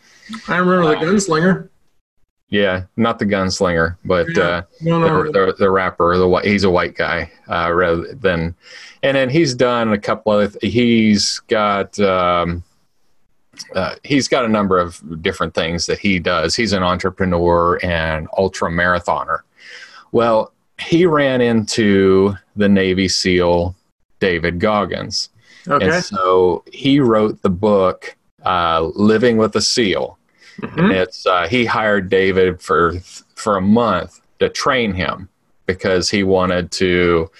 [0.47, 1.69] I remember the gunslinger.
[2.51, 4.43] Yeah, not the gunslinger, but Yeah.
[4.43, 8.55] uh, No, no, the, the, the rapper, the he's a white guy uh, rather than,
[9.03, 10.57] and then he's done a couple of.
[10.63, 12.63] He's got um,
[13.75, 16.55] uh, he's got a number of different things that he does.
[16.57, 19.41] He's an entrepreneur and ultra marathoner.
[20.13, 23.75] Well, he ran into the Navy SEAL
[24.21, 25.29] David Goggins,
[25.69, 25.87] okay.
[25.87, 30.19] and so he wrote the book uh, "Living with a SEAL."
[30.61, 30.93] Mhm.
[30.93, 32.95] It's uh, he hired David for
[33.35, 35.29] for a month to train him
[35.67, 37.31] because he wanted to,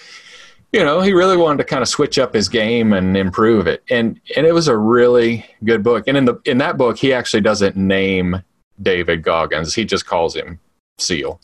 [0.71, 3.83] you know, he really wanted to kind of switch up his game and improve it.
[3.89, 6.05] And and it was a really good book.
[6.07, 8.41] And in the in that book, he actually doesn't name
[8.81, 9.73] David Goggins.
[9.73, 10.59] He just calls him
[10.97, 11.41] Seal.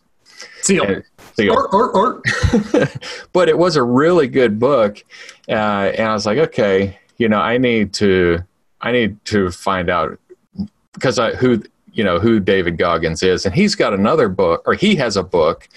[0.62, 0.84] Seal.
[0.86, 1.04] And-
[1.54, 2.22] Or, or, or.
[3.34, 5.04] but it was a really good book
[5.50, 5.52] uh,
[5.98, 8.40] and i was like okay you know i need to
[8.82, 10.18] i need to find out
[10.94, 11.62] because i who
[11.94, 15.24] you know who david goggins is and he's got another book or he has a
[15.24, 15.68] book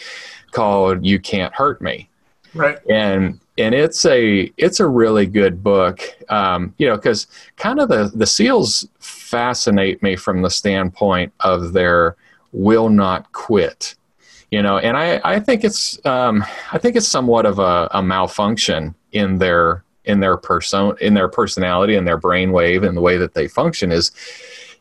[0.53, 2.09] called you can't hurt me
[2.55, 2.79] Right.
[2.89, 7.89] and and it's a it's a really good book um, you know because kind of
[7.89, 12.17] the the seals fascinate me from the standpoint of their
[12.53, 13.95] will not quit
[14.51, 18.03] you know and i i think it's um, i think it's somewhat of a, a
[18.03, 23.17] malfunction in their in their person in their personality and their brainwave and the way
[23.17, 24.11] that they function is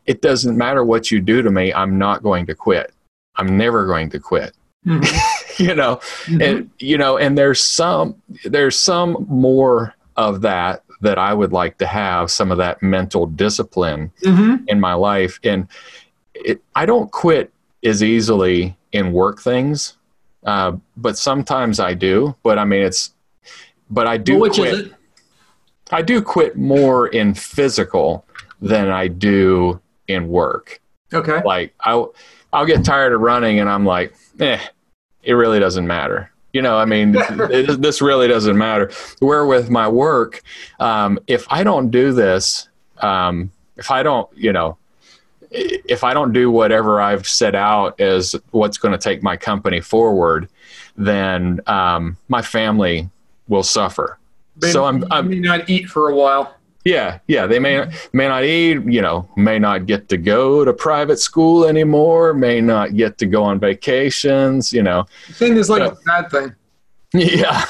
[0.06, 2.92] it doesn't matter what you do to me i'm not going to quit
[3.36, 4.54] i'm never going to quit
[4.86, 5.04] Mhm.
[5.58, 6.42] you know Mhm.
[6.42, 11.76] and you know and there's some there's some more of that that i would like
[11.78, 14.64] to have some of that mental discipline Mhm.
[14.68, 15.66] in my life and
[16.32, 17.52] it, i don't quit
[17.84, 19.96] as easily in work things
[20.44, 23.14] uh, but sometimes i do but i mean it's
[23.90, 24.92] but i do Well, quit
[25.90, 28.24] i do quit more in physical
[28.60, 30.80] than i do in work
[31.12, 31.40] Okay.
[31.44, 32.14] like I'll
[32.52, 34.58] I'll get tired of running and I'm like, eh,
[35.22, 36.30] it really doesn't matter.
[36.52, 37.14] You know, I mean,
[37.50, 38.90] it, this really doesn't matter.
[39.20, 40.42] Where with my work,
[40.80, 44.87] um, if I don't do this, um, if I don't, you know, i-
[45.50, 49.80] if I don't do whatever I've set out as what's going to take my company
[49.80, 50.48] forward,
[50.96, 53.08] then um, my family
[53.48, 54.18] will suffer.
[54.56, 56.54] They so I'm, I'm may not eat for a while.
[56.84, 57.46] yeah, yeah.
[57.46, 61.64] They may may not eat, you know, may not get to go to private school
[61.66, 65.06] anymore, may not get to go on vacations, you know.
[65.32, 65.88] Thing is like Yeah.
[65.88, 66.54] a bad thing.
[67.14, 67.64] Yeah.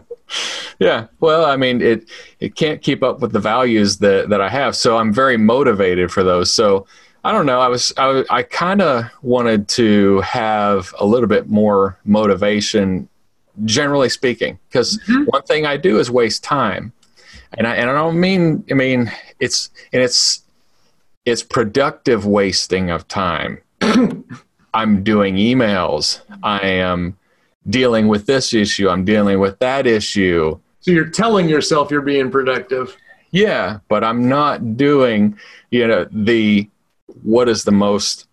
[0.78, 1.06] yeah.
[1.20, 2.08] Well, I mean, it
[2.40, 6.10] it can't keep up with the values that that I have, so I'm very motivated
[6.10, 6.50] for those.
[6.52, 6.86] So
[7.24, 7.60] I don't know.
[7.60, 13.08] I was I, I kind of wanted to have a little bit more motivation,
[13.64, 15.26] generally speaking, because Mhm.
[15.26, 16.92] one thing I do is waste time,
[17.58, 19.10] and I and I don't mean I mean
[19.40, 20.42] it's and it's
[21.24, 23.58] it's productive wasting of time.
[24.74, 26.20] I'm doing emails.
[26.42, 27.16] I am
[27.68, 28.88] dealing with this issue.
[28.88, 30.58] I'm dealing with that issue.
[30.80, 32.96] So you're telling yourself you're being productive.
[33.32, 35.38] Yeah, but I'm not doing,
[35.70, 36.68] you know, the
[37.22, 38.26] what is the most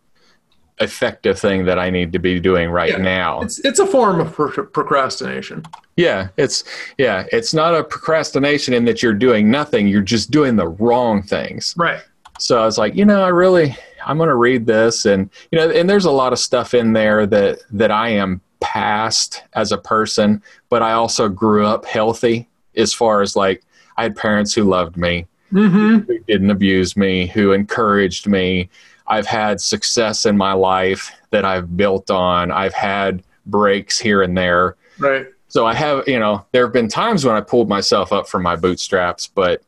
[0.80, 2.98] effective thing that I need to be doing right Yeah.
[2.98, 3.42] now.
[3.42, 5.64] It's it's a form of pro- procrastination.
[5.98, 6.64] Yeah, it's
[6.98, 11.22] yeah, it's not a procrastination in that you're doing nothing, you're just doing the wrong
[11.22, 11.74] things.
[11.78, 12.02] Right.
[12.40, 15.60] So I was like, you know, I really I'm going to read this and you
[15.60, 19.72] know, and there's a lot of stuff in there that that I am past as
[19.74, 23.62] a person, but I also grew up healthy as far as like
[23.98, 25.98] I had parents who loved me, Mm-hmm.
[26.12, 28.70] who didn't abuse me, who encouraged me.
[29.06, 32.50] I've had success in my life that I've built on.
[32.52, 34.78] I've had breaks here and there.
[34.98, 35.28] Right.
[35.50, 38.42] So I have, you know, there have been times when I pulled myself up from
[38.42, 39.62] my bootstraps, but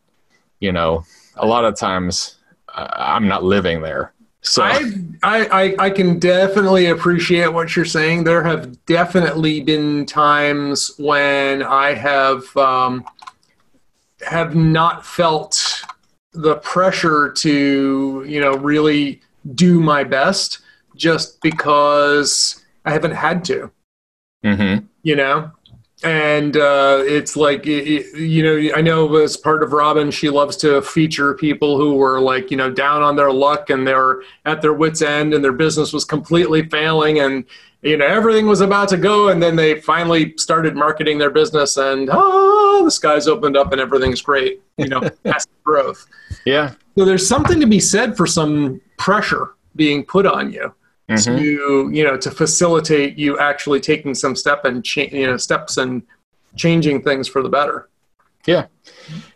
[0.60, 1.04] you know,
[1.36, 2.38] a lot of times
[2.74, 4.12] uh, I'm not living there.
[4.46, 4.92] So I,
[5.24, 8.24] I I I can definitely appreciate what you're saying.
[8.24, 13.06] There have definitely been times when I have um,
[14.22, 15.84] have not felt
[16.34, 19.22] the pressure to you know really
[19.56, 20.60] do my best
[20.96, 23.72] just because I haven't had to.
[24.44, 25.52] hmm You know,
[26.06, 30.82] and uh, it's like you know i know as part of robin she loves to
[30.82, 34.74] feature people who were like you know down on their luck and they're at their
[34.74, 37.44] wits end and their business was completely failing and
[37.82, 39.30] you know everything was about to go.
[39.30, 43.80] And then they finally started marketing their business and oh the skies opened up and
[43.80, 46.06] everything's great you know massive growth.
[46.46, 46.74] Yeah.
[46.98, 50.74] so there's something to be said for some pressure being put on you
[51.10, 51.24] Mhm.
[51.38, 55.78] to you know to facilitate you actually taking some step and cha- you know steps
[55.78, 56.02] and
[56.56, 57.90] changing things for the better.
[58.48, 58.66] Yeah,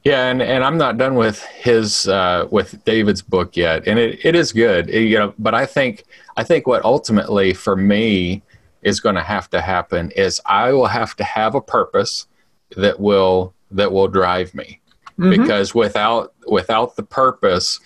[0.03, 4.19] yeah, and, and I'm not done with his uh, with David's book yet, and it,
[4.23, 5.33] it is good, It- you know.
[5.37, 6.05] But I think
[6.37, 8.41] I think what ultimately for me
[8.81, 12.27] is going to have to happen is I will have to have a purpose
[12.77, 14.78] that will that will drive me
[15.19, 15.37] Mhm.
[15.37, 17.79] because without without the purpose,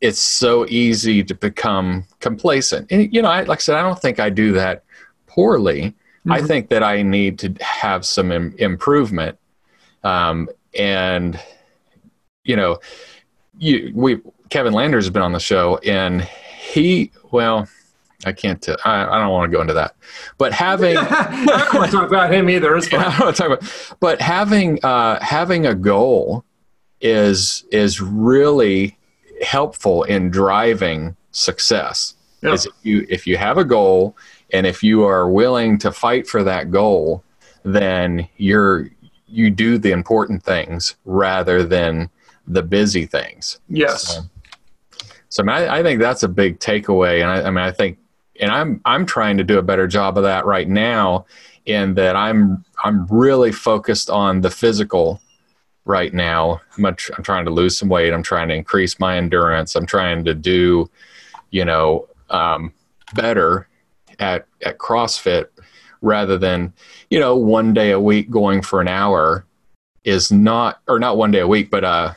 [0.00, 2.86] it's so easy to become complacent.
[2.92, 4.84] And you know, I, like I said, I don't think I do that
[5.26, 5.94] poorly.
[6.28, 6.46] I Mhm.
[6.46, 9.36] think that I need to have some Im- improvement,
[10.04, 11.38] um, and
[12.44, 12.78] you know,
[13.58, 14.20] you we
[14.50, 17.68] Kevin Landers has been on the show, and he well.
[18.24, 18.60] I can't.
[18.62, 19.94] T- I, I don't want to go into that,
[20.38, 22.74] but having I don't want to talk about him either.
[22.76, 23.00] I fine.
[23.02, 26.42] don't want to talk about, but having uh, having a goal
[27.00, 28.96] is is really
[29.42, 32.14] helpful in driving success.
[32.42, 34.16] Is if you if you have a goal
[34.52, 37.24] and if you are willing to fight for that goal,
[37.64, 38.90] then you're
[39.26, 42.08] you do the important things rather than
[42.46, 43.58] the busy things.
[43.68, 44.14] Yes.
[44.14, 44.22] So,
[45.28, 47.72] so I, mean, I, I think that's a big takeaway, and I, I mean, I
[47.72, 47.98] think,
[48.40, 51.26] and I'm I'm trying to do a better job of that right now,
[51.64, 55.20] in that I'm I'm really focused on the physical
[55.86, 56.60] right now.
[56.76, 58.12] I'm, I'm trying to lose some weight.
[58.12, 59.74] I'm trying to increase my endurance.
[59.74, 60.90] I'm trying to do,
[61.50, 62.72] you know, um,
[63.14, 63.68] better
[64.18, 65.46] at at CrossFit
[66.02, 66.72] rather than,
[67.08, 69.46] you know, one day a week going for an hour
[70.04, 72.12] is not, or not one day a week, but uh,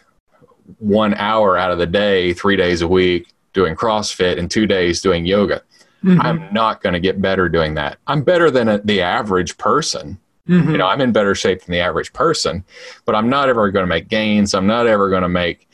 [0.80, 5.02] one hour out of the day, three days a week doing CrossFit and two days
[5.02, 5.62] doing yoga.
[6.04, 6.24] Mhm.
[6.24, 7.98] I'm not going to get better doing that.
[8.08, 10.20] I'm better than a, the average person.
[10.50, 10.72] Mhm.
[10.72, 12.64] You know, I'm in better shape than the average person,
[13.06, 14.54] but I'm not ever going to make gains.
[14.56, 15.70] I'm not ever going to make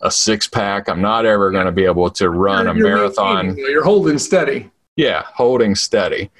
[0.00, 0.88] a six pack.
[0.88, 3.46] I'm not ever going to be able to run a You're- you're marathon.
[3.48, 4.70] maintaining, You're holding steady.
[4.96, 6.30] Yeah, holding steady.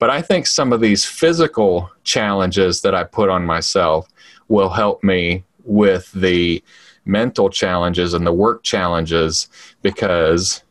[0.00, 4.08] But I think some of these physical challenges that I put on myself
[4.48, 6.62] will help me with the
[7.04, 9.48] mental challenges and the work challenges
[9.82, 10.62] because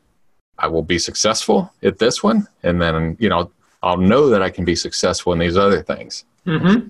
[0.58, 2.48] I will be successful at this one.
[2.64, 3.52] And then, you know,
[3.84, 6.26] I'll know that I can be successful in these other things.
[6.46, 6.90] Mm-hmm.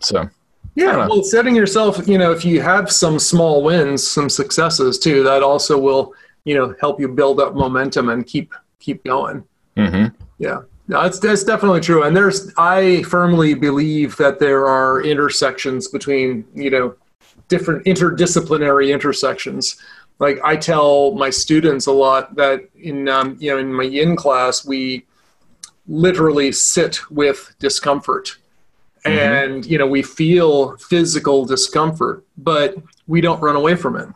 [0.00, 0.28] So,
[0.74, 5.22] Yeah, well, setting yourself, you know, if you have some small wins, some successes too,
[5.24, 9.44] that also will, you know, help you build up momentum and keep keep going.
[9.76, 10.06] hmm
[10.38, 12.04] Yeah, no, it's that's definitely true.
[12.04, 16.94] And there's, I firmly believe that there are intersections between, you know,
[17.48, 19.80] different interdisciplinary intersections.
[20.20, 24.16] Like I tell my students a lot that in, um, you know, in my yin
[24.16, 25.06] class, we
[25.86, 28.36] literally sit with discomfort.
[29.10, 29.52] Mm-hmm.
[29.52, 34.08] And, you know, we feel physical discomfort, but we don't run away from it.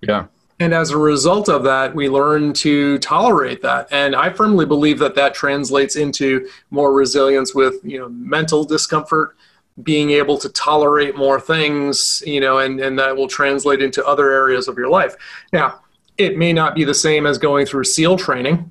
[0.00, 0.26] yeah.
[0.58, 3.88] And as a result of that, we learn to tolerate that.
[3.90, 9.36] And I firmly believe that that translates into more resilience with, you know, mental discomfort,
[9.82, 14.30] being able to tolerate more things, you know, and, and that will translate into other
[14.32, 15.16] areas of your life.
[15.50, 15.80] Now,
[16.18, 18.70] it may not be the same as going through SEAL training,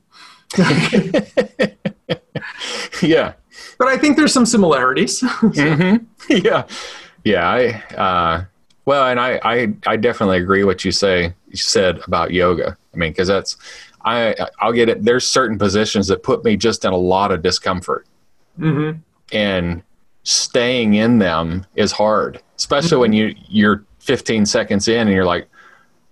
[3.01, 3.33] yeah.
[3.79, 5.21] But I think there's some similarities.
[5.39, 5.95] hmm
[6.29, 6.67] Yeah,
[7.23, 7.49] yeah.
[7.49, 8.45] I uh,
[8.85, 12.77] well, and I, I I definitely agree what you say you said about yoga.
[12.93, 13.57] I mean, because that's
[14.05, 15.03] I I'll get it.
[15.03, 18.05] There's certain positions that put me just in a lot of discomfort,
[18.57, 18.91] hmm
[19.31, 19.81] and
[20.23, 25.47] staying in them is hard, especially when you you're 15 seconds in and you're like,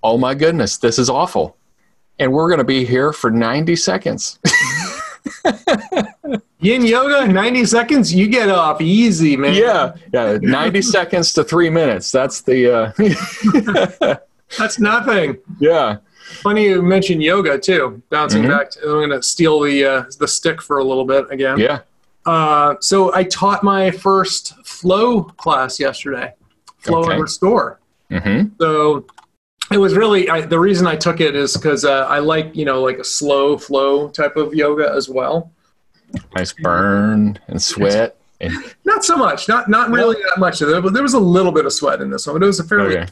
[0.03, 1.57] oh my goodness, this is awful,
[2.19, 4.39] and we're gonna be here for 90 seconds.
[6.59, 9.53] Yin yoga, 90 seconds, you get off easy, man.
[9.53, 12.11] yeah, yeah, 90 seconds to three minutes.
[12.11, 12.93] That's the
[14.07, 14.17] uh,
[14.57, 15.37] That's nothing.
[15.59, 15.97] yeah.
[16.41, 18.01] Funny you mentioned yoga too.
[18.09, 18.49] Bouncing Mhm.
[18.49, 21.57] back, to, I'm going to steal the uh, the stick for a little bit again.
[21.57, 21.79] Yeah.
[22.25, 26.33] Uh, so I taught my first flow class yesterday,
[26.79, 27.13] flow Okay.
[27.13, 27.79] and restore.
[28.11, 28.49] Mm-hmm.
[28.59, 29.05] So
[29.71, 32.65] it was really I, the reason I took it is because uh, I like you
[32.65, 35.51] know like a slow flow type of yoga as well.
[36.35, 38.17] Nice burn and sweat.
[38.39, 38.53] And,
[38.85, 40.59] Not so much, not not really that much.
[40.59, 42.63] There, there was a little bit of sweat in this one, but it was a
[42.63, 42.97] fairly.
[42.97, 43.11] okay.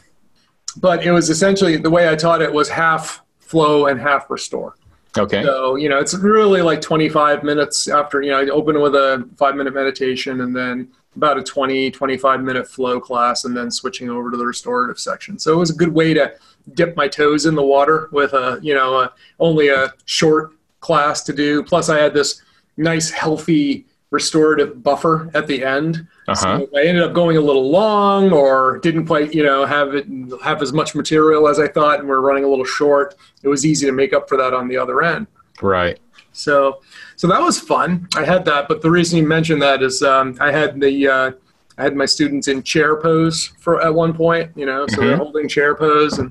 [0.76, 4.76] But it was essentially the way I taught it was half flow and half restore.
[5.18, 5.42] Okay.
[5.42, 9.28] So, you know, it's really like 25 minutes after, you know, I open with a
[9.36, 14.10] five minute meditation and then about a 20, 25 minute flow class and then switching
[14.10, 15.38] over to the restorative section.
[15.38, 16.34] So it was a good way to
[16.74, 21.22] dip my toes in the water with a, you know, a, only a short class
[21.24, 21.62] to do.
[21.62, 22.42] Plus I had this
[22.76, 26.06] nice, healthy restorative buffer at the end.
[26.28, 26.36] Uh-huh.
[26.60, 30.06] So I ended up going a little long or didn't quite, you know, have it
[30.42, 33.16] have as much material as I thought and we're running a little short.
[33.42, 35.26] It was easy to make up for that on the other end.
[35.60, 35.98] Right.
[36.32, 36.82] So,
[37.16, 38.08] so that was fun.
[38.14, 41.30] I had that, but the reason you mentioned that is um, I had the uh,
[41.78, 44.50] I had my students in chair pose for at one point.
[44.54, 45.18] You know, so they're Mhm.
[45.18, 46.30] holding chair pose, and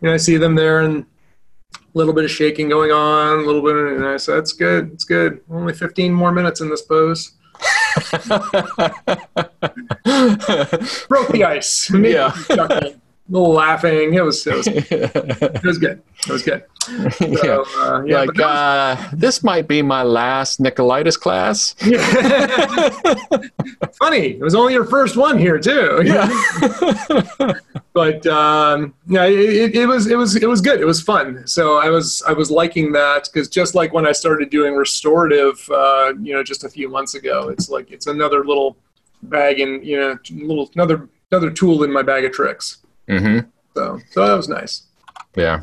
[0.00, 1.04] you know I see them there and
[1.96, 4.90] little bit of shaking going on, a little bit, of, and I said, "That's good.
[4.92, 5.40] It's good.
[5.50, 7.32] Only 15 more minutes in this pose."
[11.08, 11.90] Broke the ice.
[11.90, 12.32] Made Yeah.
[12.50, 12.92] a
[13.28, 14.14] little laughing.
[14.14, 16.02] It was it was it was good.
[16.26, 16.64] It was good.
[17.20, 17.62] yeah.
[17.78, 21.74] Uh, yeah, like that uh, this might be my last Nicolaitis class.
[23.98, 24.32] funny.
[24.38, 26.02] It was only your first one here too.
[27.96, 30.82] But um, yeah, it, it was it was it was good.
[30.82, 31.46] It was fun.
[31.46, 35.66] So I was I was liking that because just like when I started doing restorative,
[35.70, 38.76] uh, you know, just a few months ago, it's like it's another little
[39.22, 42.82] bag and you know, little another another tool in my bag of tricks.
[43.08, 43.38] hmm
[43.74, 44.82] So so that was nice.
[45.34, 45.62] Yeah.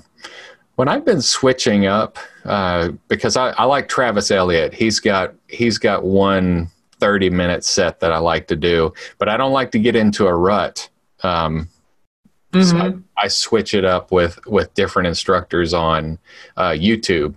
[0.73, 5.77] When I've been switching up, uh, because I, I like Travis Eliot, he's got he's
[5.77, 9.77] got one 30 minute set that I like to do, but I don't like to
[9.77, 10.89] get into a rut.
[11.21, 11.69] Um,
[12.53, 13.03] So Mhm.
[13.17, 16.19] I switch it up with with different instructors on
[16.55, 17.33] uh, YouTube,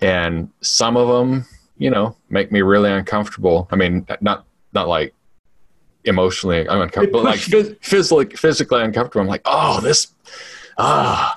[0.00, 1.46] and some of them,
[1.78, 3.68] you know, make me really uncomfortable.
[3.70, 5.14] I mean, not not like
[6.04, 9.20] emotionally I'm uncomfortable, but like phys- physically physically uncomfortable.
[9.22, 10.08] I'm like, oh, this.
[10.78, 11.36] Ah,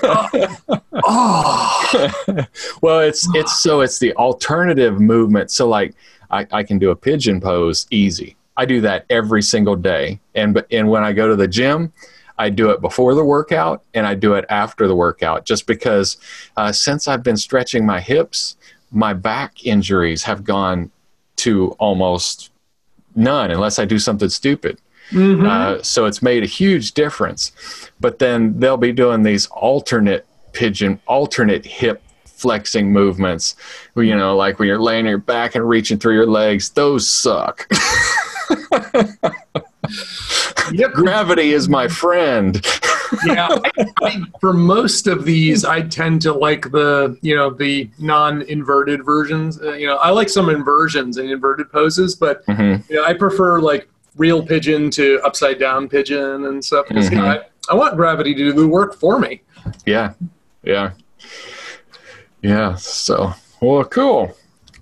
[1.04, 2.44] Oh,
[2.82, 5.50] well, it's it's so it's the alternative movement.
[5.50, 5.94] So like
[6.30, 8.36] I, I can do a pigeon pose easy.
[8.56, 11.92] I do that every single day, and but and when I go to the gym,
[12.38, 16.16] I do it before the workout and I do it after the workout, just because
[16.56, 18.56] uh, since I've been stretching my hips,
[18.90, 20.90] my back injuries have gone
[21.36, 22.50] to almost
[23.14, 24.78] none unless I do something stupid.
[25.10, 25.46] Mhm.
[25.48, 27.52] Uh, so it's made a huge difference.
[27.98, 33.56] But then they'll be doing these alternate pigeon, alternate hip flexing movements.
[33.96, 36.70] You know, like when you're laying on your back and reaching through your legs.
[36.70, 37.68] Those suck.
[40.72, 40.92] yep.
[40.92, 42.64] Gravity is my friend.
[43.24, 43.48] yeah
[43.78, 49.02] I, I, for most of these i tend to like the you know the non-inverted
[49.02, 52.86] versions uh, you know i like some inversions and inverted poses but Mhm.
[52.90, 57.16] you know i prefer like real pigeon to upside down pigeon and stuff 'cause, you
[57.16, 57.42] know, Mhm.
[57.70, 59.40] I, I want gravity to do the work for me
[59.86, 60.12] Yeah.
[60.62, 60.90] Yeah.
[62.42, 62.74] Yeah.
[62.76, 64.36] So, well, cool.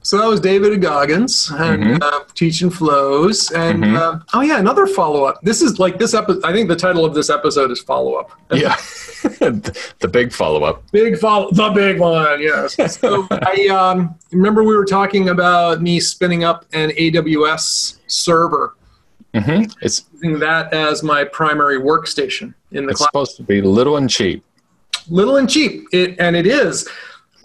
[0.07, 2.03] So that was david goggins and Mhm.
[2.03, 3.97] uh, teaching flows and Mhm.
[3.97, 7.13] uh, oh yeah another follow-up this is like this episode i think the title of
[7.15, 8.77] this episode is follow-up Yeah.
[9.41, 10.77] the big follow up.
[10.93, 12.77] Big follow, the big one, yes.
[13.01, 18.75] So I um, remember we were talking about me spinning up an AWS server,
[19.35, 19.65] Mm-hmm.
[19.83, 23.09] It's, using that as my primary workstation in the it's cloud.
[23.09, 24.43] supposed to be little and cheap.
[25.11, 26.89] Little and cheap, it, and it is,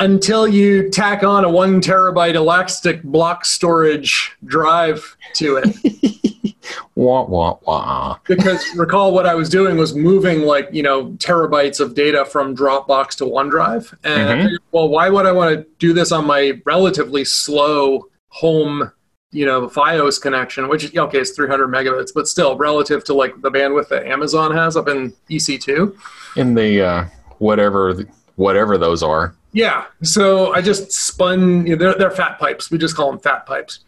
[0.06, 6.56] until you tack on a one terabyte Elastic block storage drive to it.
[6.96, 8.18] Wah, wah, wah.
[8.28, 12.56] because recall what I was doing was moving like you know terabytes of data from
[12.56, 14.44] Dropbox to OneDrive, and Mhm.
[14.44, 18.92] figured, well, why would I want to do this on my relatively slow home,
[19.32, 23.42] you know, FiOS connection, which is okay, it's 300 megabits, but still relative to like
[23.42, 25.94] the bandwidth that Amazon has up in EC2.
[26.36, 27.06] In the uh,
[27.40, 29.34] whatever, whatever those are.
[29.54, 31.66] Yeah, so I just spun.
[31.68, 32.72] You know, they're, they're fat pipes.
[32.72, 33.80] We just call them fat pipes.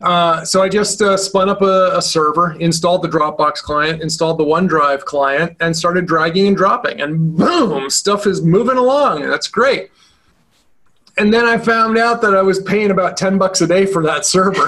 [0.00, 4.38] Uh, so I just uh, spun up a, a server, installed the Dropbox client, installed
[4.38, 7.00] the OneDrive client, and started dragging and dropping.
[7.00, 9.22] And boom, stuff is moving along.
[9.22, 9.90] And that's great.
[11.16, 14.02] And then I found out that I was paying about ten bucks a day for
[14.02, 14.66] that server.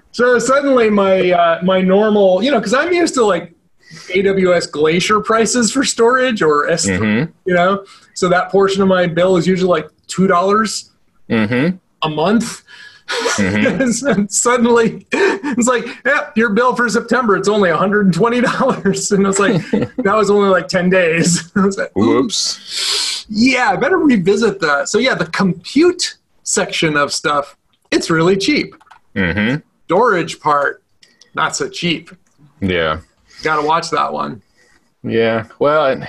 [0.12, 3.52] so suddenly my uh, my normal, you know, because I'm used to like
[3.90, 7.84] AWS Glacier prices for storage or S3 hmm you know?
[8.14, 10.90] So that portion of my bill is usually like two dollars
[11.28, 11.70] hmm
[12.02, 12.62] a month.
[13.08, 19.38] Hmm and suddenly it's like yeah your bill for september it's only $120 and it's
[19.40, 19.54] like
[20.04, 21.50] that was only like 10 days.
[21.56, 23.26] I was like, Whoops.
[23.28, 27.56] yeah i better revisit that so yeah the compute section of stuff
[27.90, 28.76] it's really cheap.
[29.16, 30.84] Hmm storage part
[31.34, 32.10] not so cheap.
[32.60, 33.00] Yeah.
[33.42, 34.42] Gotta watch that one
[35.02, 35.46] Yeah.
[35.58, 36.02] Well,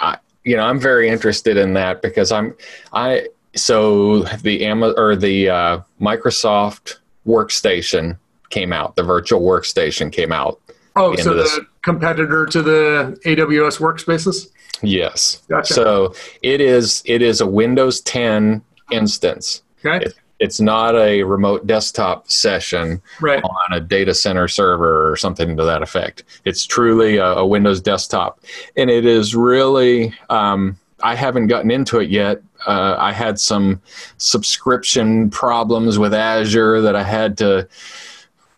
[0.00, 2.54] I, you know, I'm very interested in that because I'm
[2.92, 6.96] I so the Amazon or the uh, Microsoft
[7.26, 8.18] workstation
[8.50, 8.96] came out.
[8.96, 10.60] The virtual workstation came out.
[10.96, 11.54] Oh, so this.
[11.54, 14.48] the competitor to the AWS workspaces?
[14.82, 15.42] Yes.
[15.48, 15.74] Gotcha.
[15.74, 19.62] So it is it is a Windows 10 instance.
[19.84, 20.06] Okay.
[20.40, 23.42] It's not a remote desktop session Right.
[23.44, 26.24] on a data center server or something to that effect.
[26.46, 28.40] It's truly a, a Windows desktop,
[28.76, 30.14] and it is really.
[30.30, 32.42] Um, I haven't gotten into it yet.
[32.66, 33.80] Uh, I had some
[34.18, 37.68] subscription problems with Azure that I had to.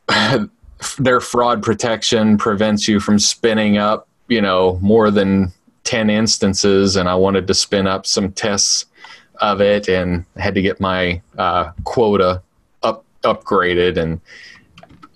[0.99, 5.53] Their fraud protection prevents you from spinning up, you know, more than
[5.85, 8.87] ten instances, and I wanted to spin up some tests
[9.43, 12.41] of it, and had to get my uh, quota
[12.83, 14.21] up upgraded, and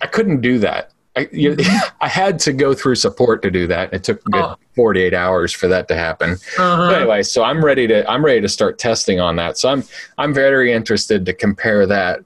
[0.01, 0.91] I couldn't do that.
[1.15, 1.55] I, you,
[2.01, 3.91] I had to go through support to do that.
[3.93, 4.55] It took a good Oh.
[4.75, 6.33] 48 hours for that to happen.
[6.33, 6.89] Uh-huh.
[6.89, 9.57] But anyway, so I'm ready to I'm ready to start testing on that.
[9.57, 9.83] So I'm
[10.19, 12.19] I'm very interested to compare that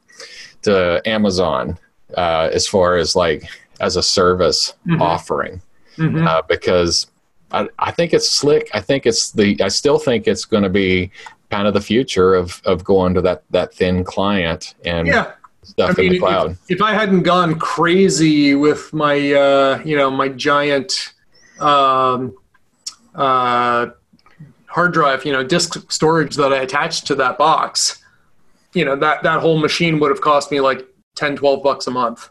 [0.63, 1.77] to Amazon
[2.17, 3.43] uh, as far as like
[3.79, 4.99] as a service Mhm.
[4.99, 5.61] offering
[5.97, 6.27] Mhm.
[6.27, 7.07] uh, because
[7.53, 8.69] I, I think it's slick.
[8.73, 9.57] I think it's the.
[9.61, 11.11] I still think it's going to be
[11.51, 15.33] kind of the future of of going to that that thin client and Yeah.
[15.63, 16.51] stuff I in the cloud.
[16.51, 21.13] If, if I hadn't gone crazy with my, uh, you know, my giant
[21.59, 22.33] um,
[23.13, 23.87] uh,
[24.65, 28.01] hard drive, you know, disk storage that I attached to that box,
[28.73, 31.91] you know, that that whole machine would have cost me like 10, 12 bucks a
[31.91, 32.29] month.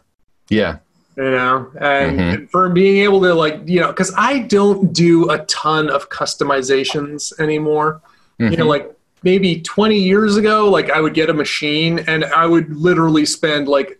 [0.49, 0.77] yeah.
[1.17, 2.49] You know, and, Mhm.
[2.49, 7.37] for being able to like, you know, because I don't do a ton of customizations
[7.39, 8.01] anymore
[8.39, 8.69] you know Mhm.
[8.75, 8.91] like
[9.23, 13.67] maybe 20 years ago like i would get a machine and i would literally spend
[13.67, 13.99] like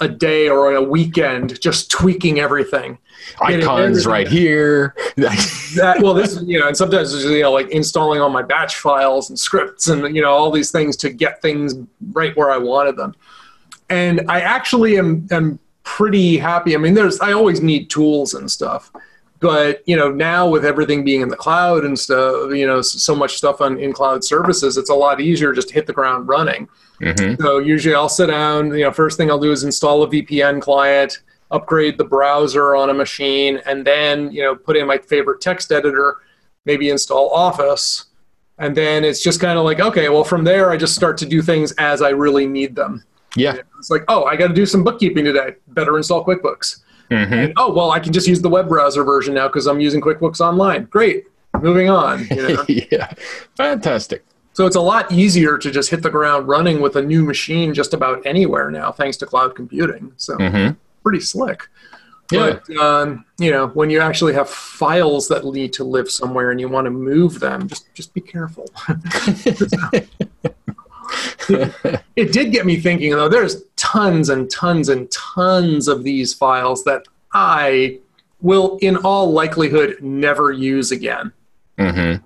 [0.00, 2.98] a day or a weekend just tweaking everything.
[3.40, 4.94] Icons everything- right here.
[5.16, 8.42] that well this is you know and sometimes it's, you know like installing all my
[8.42, 11.74] batch files and scripts and you know all these things to get things
[12.12, 13.14] right where i wanted them.
[13.90, 16.74] And i actually am am pretty happy.
[16.74, 18.92] I mean there's i always need tools and stuff
[19.40, 23.14] but you know now with everything being in the cloud and stuff you know so
[23.14, 26.26] much stuff on in cloud services it's a lot easier just to hit the ground
[26.28, 26.68] running
[27.00, 27.40] Mhm.
[27.40, 30.60] so usually I'll sit down, you know, first thing I'll do is install a VPN
[30.60, 31.20] client,
[31.52, 35.70] upgrade the browser on a machine, and then, you know, put in my favorite text
[35.70, 36.16] editor,
[36.64, 38.06] maybe install Office.
[38.58, 41.26] And then it's just kind of like, okay, well, from there, I just start to
[41.26, 43.04] do things as I really need them.
[43.36, 43.58] Yeah.
[43.78, 45.54] It's like, oh, I got to do some bookkeeping today.
[45.68, 46.80] Better install QuickBooks.
[47.10, 47.32] Mhm.
[47.32, 50.00] And, oh, well, I can just use the web browser version now because I'm using
[50.00, 50.84] QuickBooks Online.
[50.84, 51.24] Great.
[51.62, 52.26] Moving on.
[52.30, 52.64] You know?
[52.68, 53.12] yeah.
[53.56, 54.24] Fantastic.
[54.52, 57.72] So it's a lot easier to just hit the ground running with a new machine
[57.74, 60.12] just about anywhere now, thanks to cloud computing.
[60.16, 60.76] So Mhm.
[61.02, 61.68] pretty slick.
[62.30, 62.58] Yeah.
[62.66, 66.60] But um, you know, when you actually have files that need to live somewhere and
[66.60, 68.66] you want to move them, just just be careful.
[72.16, 73.28] it did get me thinking though.
[73.28, 77.02] There's tons and tons and tons of these files that
[77.32, 77.98] I
[78.40, 81.32] will, in all likelihood, never use again
[81.78, 82.22] Mhm.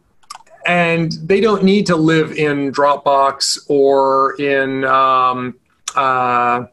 [0.67, 5.55] and they don't need to live in Dropbox or in um,
[5.97, 6.65] uh,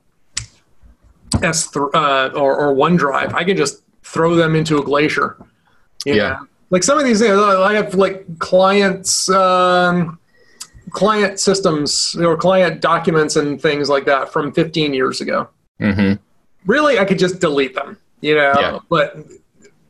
[1.43, 3.34] S th- uh, or, or OneDrive.
[3.34, 5.38] I can just throw them into a Glacier.
[6.05, 6.16] Yeah.
[6.16, 6.38] know?
[6.72, 10.20] Like some of these things, I have like clients, um,
[10.92, 15.48] client systems or client documents and things like that from 15 years ago.
[15.82, 16.20] Mhm.
[16.66, 18.54] Really, I could just delete them, you know.
[18.60, 18.80] Yeah.
[18.90, 19.18] But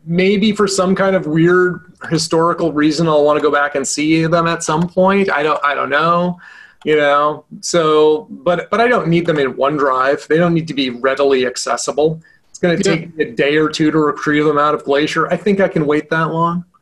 [0.06, 4.26] maybe for some kind of weird historical reason, I'll want to go back and see
[4.26, 5.32] them at some point.
[5.32, 5.60] I don't.
[5.64, 6.40] I don't know.
[6.86, 7.44] You know.
[7.62, 10.28] So, but but I don't need them in OneDrive.
[10.28, 12.22] They don't need to be readily accessible.
[12.50, 12.96] It's going to Yeah.
[12.96, 15.28] take me a day or two to retrieve them out of Glacier.
[15.32, 16.66] I think I can wait that long.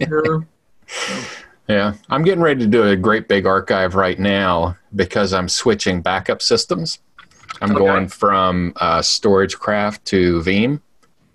[0.00, 0.40] Yeah.
[1.68, 1.94] Yeah.
[2.10, 6.42] I'm getting ready to do a great big archive right now because I'm switching backup
[6.42, 6.98] systems.
[7.62, 7.78] I'm Okay.
[7.78, 10.80] going from uh, StorageCraft to Veeam.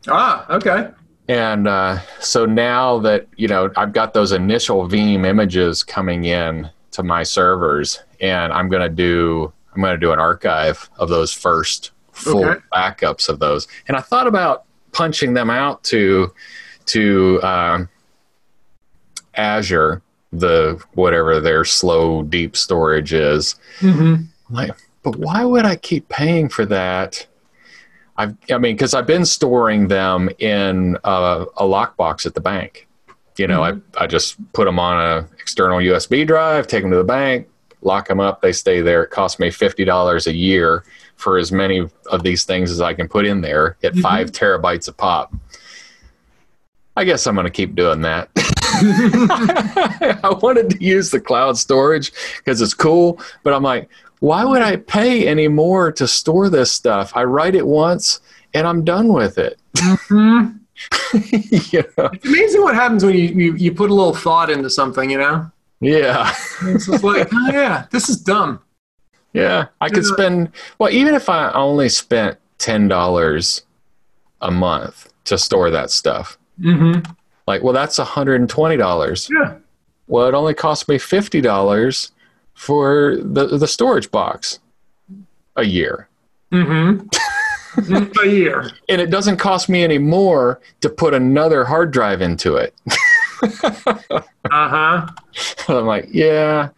[0.07, 0.89] Ah, okay.
[1.27, 6.69] And uh, so now that you know, I've got those initial Veeam images coming in
[6.91, 11.09] to my servers, and I'm going to do I'm going to do an archive of
[11.09, 12.59] those first full Okay.
[12.73, 13.67] backups of those.
[13.87, 16.33] And I thought about punching them out to
[16.87, 17.89] to um,
[19.35, 20.01] Azure,
[20.31, 23.55] the whatever their slow deep storage is.
[23.79, 24.15] hmm
[24.49, 24.71] Like,
[25.03, 27.25] but why would I keep paying for that?
[28.17, 32.87] I've, I mean, because I've been storing them in a, a lockbox at the bank.
[33.37, 36.97] You know, I, I just put them on a external USB drive, take them to
[36.97, 37.47] the bank,
[37.81, 38.41] lock them up.
[38.41, 39.03] They stay there.
[39.03, 40.83] It costs me fifty dollars a year
[41.15, 44.01] for as many of these things as I can put in there at Mhm.
[44.01, 45.33] five terabytes a pop.
[46.97, 48.29] I guess I'm going to keep doing that.
[50.23, 54.61] I wanted to use the cloud storage because it's cool, but I'm like, why would
[54.61, 57.11] I pay any more to store this stuff?
[57.15, 58.19] I write it once
[58.53, 59.59] and I'm done with it.
[59.75, 60.59] Mhm.
[61.71, 62.09] you know?
[62.13, 65.17] It's amazing what happens when you, you, you put a little thought into something, you
[65.17, 65.49] know?
[65.79, 66.33] Yeah.
[66.63, 68.61] It's just like, oh, yeah, this is dumb.
[69.33, 69.67] Yeah.
[69.79, 73.61] I could spend, well, even if I only spent $10
[74.41, 77.09] a month to store that stuff, Mm-hmm.
[77.49, 79.29] Like, well, that's $120.
[79.29, 79.55] Yeah.
[80.07, 82.11] Well, it only cost me $50
[82.53, 84.59] for the, the storage box
[85.55, 86.07] a year.
[86.51, 88.03] Mm-hmm.
[88.23, 88.71] a year.
[88.87, 92.73] And it doesn't cost me any more to put another hard drive into it.
[94.51, 95.05] Uh-huh.
[95.67, 96.69] I'm like, yeah,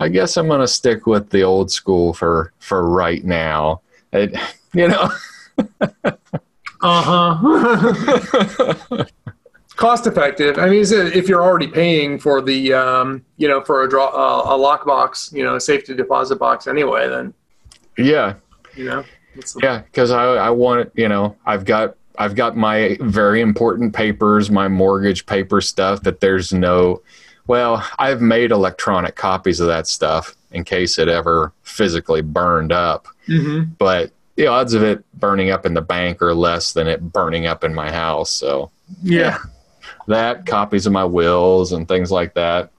[0.00, 3.82] I guess I'm gonna stick with the old school for for right now.
[4.12, 4.34] It,
[4.74, 5.10] you know,
[6.82, 9.04] Uh-huh.
[9.80, 10.58] Cost effective.
[10.58, 13.88] I mean, is it- if you're already paying for the, um, you know, for a
[13.88, 17.32] draw, uh, a lockbox, you know, a safety deposit box anyway, then,
[17.96, 18.34] yeah,
[18.76, 19.02] you know,
[19.62, 20.92] yeah, because I I want it.
[20.94, 26.02] You know, I've got I've got my very important papers, my mortgage paper stuff.
[26.02, 27.00] That there's no,
[27.46, 33.06] well, I've made electronic copies of that stuff in case it ever physically burned up.
[33.28, 33.70] Mhm.
[33.78, 37.46] But the odds of it burning up in the bank are less than it burning
[37.46, 38.28] up in my house.
[38.30, 38.70] So
[39.02, 39.38] yeah.
[40.10, 42.70] That copies of my wills and things like that.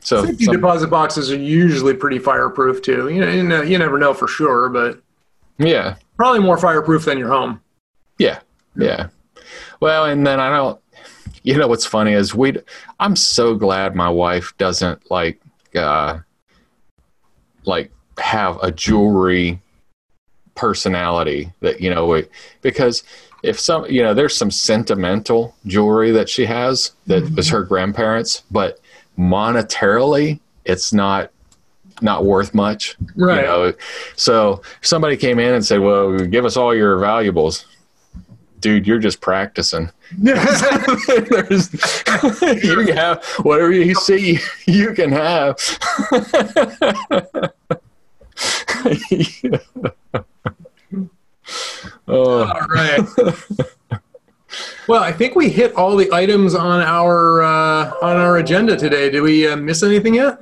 [0.00, 3.08] So Safety some- deposit boxes are usually pretty fireproof too.
[3.08, 5.00] You know, you know, you never know for sure, but
[5.58, 7.60] yeah, probably more fireproof than your home.
[8.18, 8.40] yeah,
[8.76, 9.08] yeah.
[9.80, 10.80] Well, and then I don't.
[11.42, 12.56] You know what's funny is we.
[13.00, 15.40] I'm so glad my wife doesn't like,
[15.74, 16.18] uh,
[17.64, 19.60] like have a jewelry
[20.54, 22.24] personality that you know we,
[22.62, 23.02] because
[23.42, 27.36] if some you know there's some sentimental jewelry that she has that mm-hmm.
[27.36, 28.80] was her grandparents but
[29.18, 31.30] monetarily it's not
[32.00, 33.40] not worth much Right.
[33.40, 33.72] You know,
[34.14, 37.66] so if somebody came in and said, "Well, give us all your valuables,"
[38.60, 39.90] dude, you're just practicing.
[40.22, 40.34] You
[42.94, 45.58] have whatever you see, you can have.
[52.08, 53.00] oh, All right.
[54.88, 59.10] well, I think we hit all the items on our uh, on our agenda today.
[59.10, 60.40] Did we uh, miss anything yet?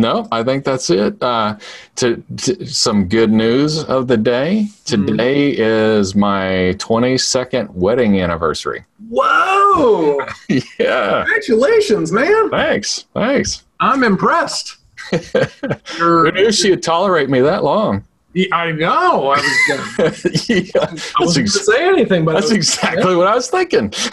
[0.00, 1.22] no, I think that's it.
[1.22, 1.58] Uh,
[1.96, 4.68] to, to some good news of the day.
[4.84, 8.84] Today is my 22nd wedding anniversary.
[9.08, 10.20] Whoa!
[10.78, 11.24] yeah.
[11.24, 12.50] Congratulations, man!
[12.50, 13.06] Thanks.
[13.14, 13.64] Thanks.
[13.80, 14.78] I'm impressed.
[15.98, 18.04] Who knew she'd tolerate me that long?
[18.52, 19.34] I know.
[19.36, 19.40] I
[19.98, 23.34] was, yeah, I wasn't going ex- to say anything, but that's was- exactly what I
[23.34, 23.92] was thinking.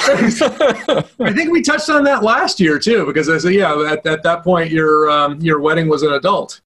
[1.20, 4.24] I think we touched on that last year too, because I said, yeah, at, at
[4.24, 6.62] that point, your um, your wedding was an adult.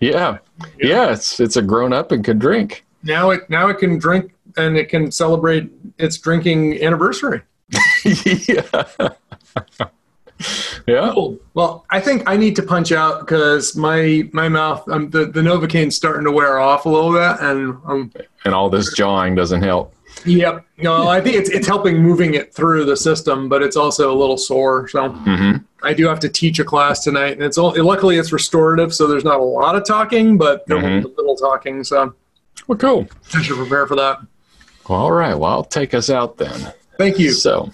[0.00, 0.38] yeah,
[0.80, 2.84] yeah, it's it's a grown up and can drink.
[3.04, 7.42] Now it now it can drink and it can celebrate its drinking anniversary.
[8.04, 9.10] yeah,
[10.86, 11.10] yeah.
[11.14, 11.38] Cool.
[11.54, 15.40] Well, I think I need to punch out because my my mouth, um, the the
[15.40, 18.12] novocaine's starting to wear off a little bit, and um,
[18.44, 19.94] And all this jawing doesn't help.
[20.24, 20.64] yep.
[20.78, 24.16] No, I think it's it's helping moving it through the system, but it's also a
[24.16, 24.88] little sore.
[24.88, 28.32] So hmm I do have to teach a class tonight, and it's all, luckily it's
[28.32, 31.84] restorative, so there's not a lot of talking, but there will be a little talking.
[31.84, 32.14] So
[32.66, 33.08] Well, cool.
[33.34, 34.18] I should prepare for that.
[34.86, 35.34] All right.
[35.36, 36.72] Well, I'll take us out then.
[36.98, 37.30] Thank you.
[37.30, 37.70] So,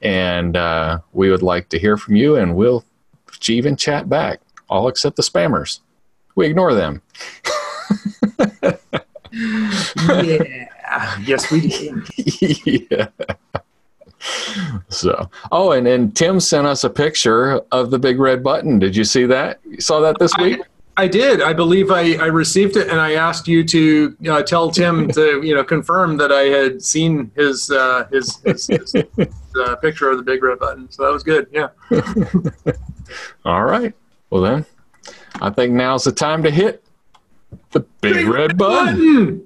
[0.01, 2.85] and uh, we would like to hear from you, and we'll
[3.49, 5.81] even chat back, all except the spammers.
[6.35, 7.01] We ignore them.
[9.33, 10.58] yeah.
[11.25, 12.89] Yes, we did.
[12.91, 13.07] yeah.
[14.89, 18.79] So, oh, and then Tim sent us a picture of the big red button.
[18.79, 19.59] Did you see that?
[19.65, 20.61] You saw that this week?
[20.97, 21.41] I did.
[21.41, 25.41] I believe I, I received it, and I asked you to uh, tell Tim to
[25.41, 30.17] you know confirm that I had seen his uh, his, his, his uh, picture of
[30.17, 30.91] the big red button.
[30.91, 31.47] So that was good.
[31.51, 31.69] Yeah.
[33.45, 33.93] All right.
[34.29, 34.65] Well, then,
[35.41, 36.83] I think now's the time to hit
[37.71, 39.45] the big, red button.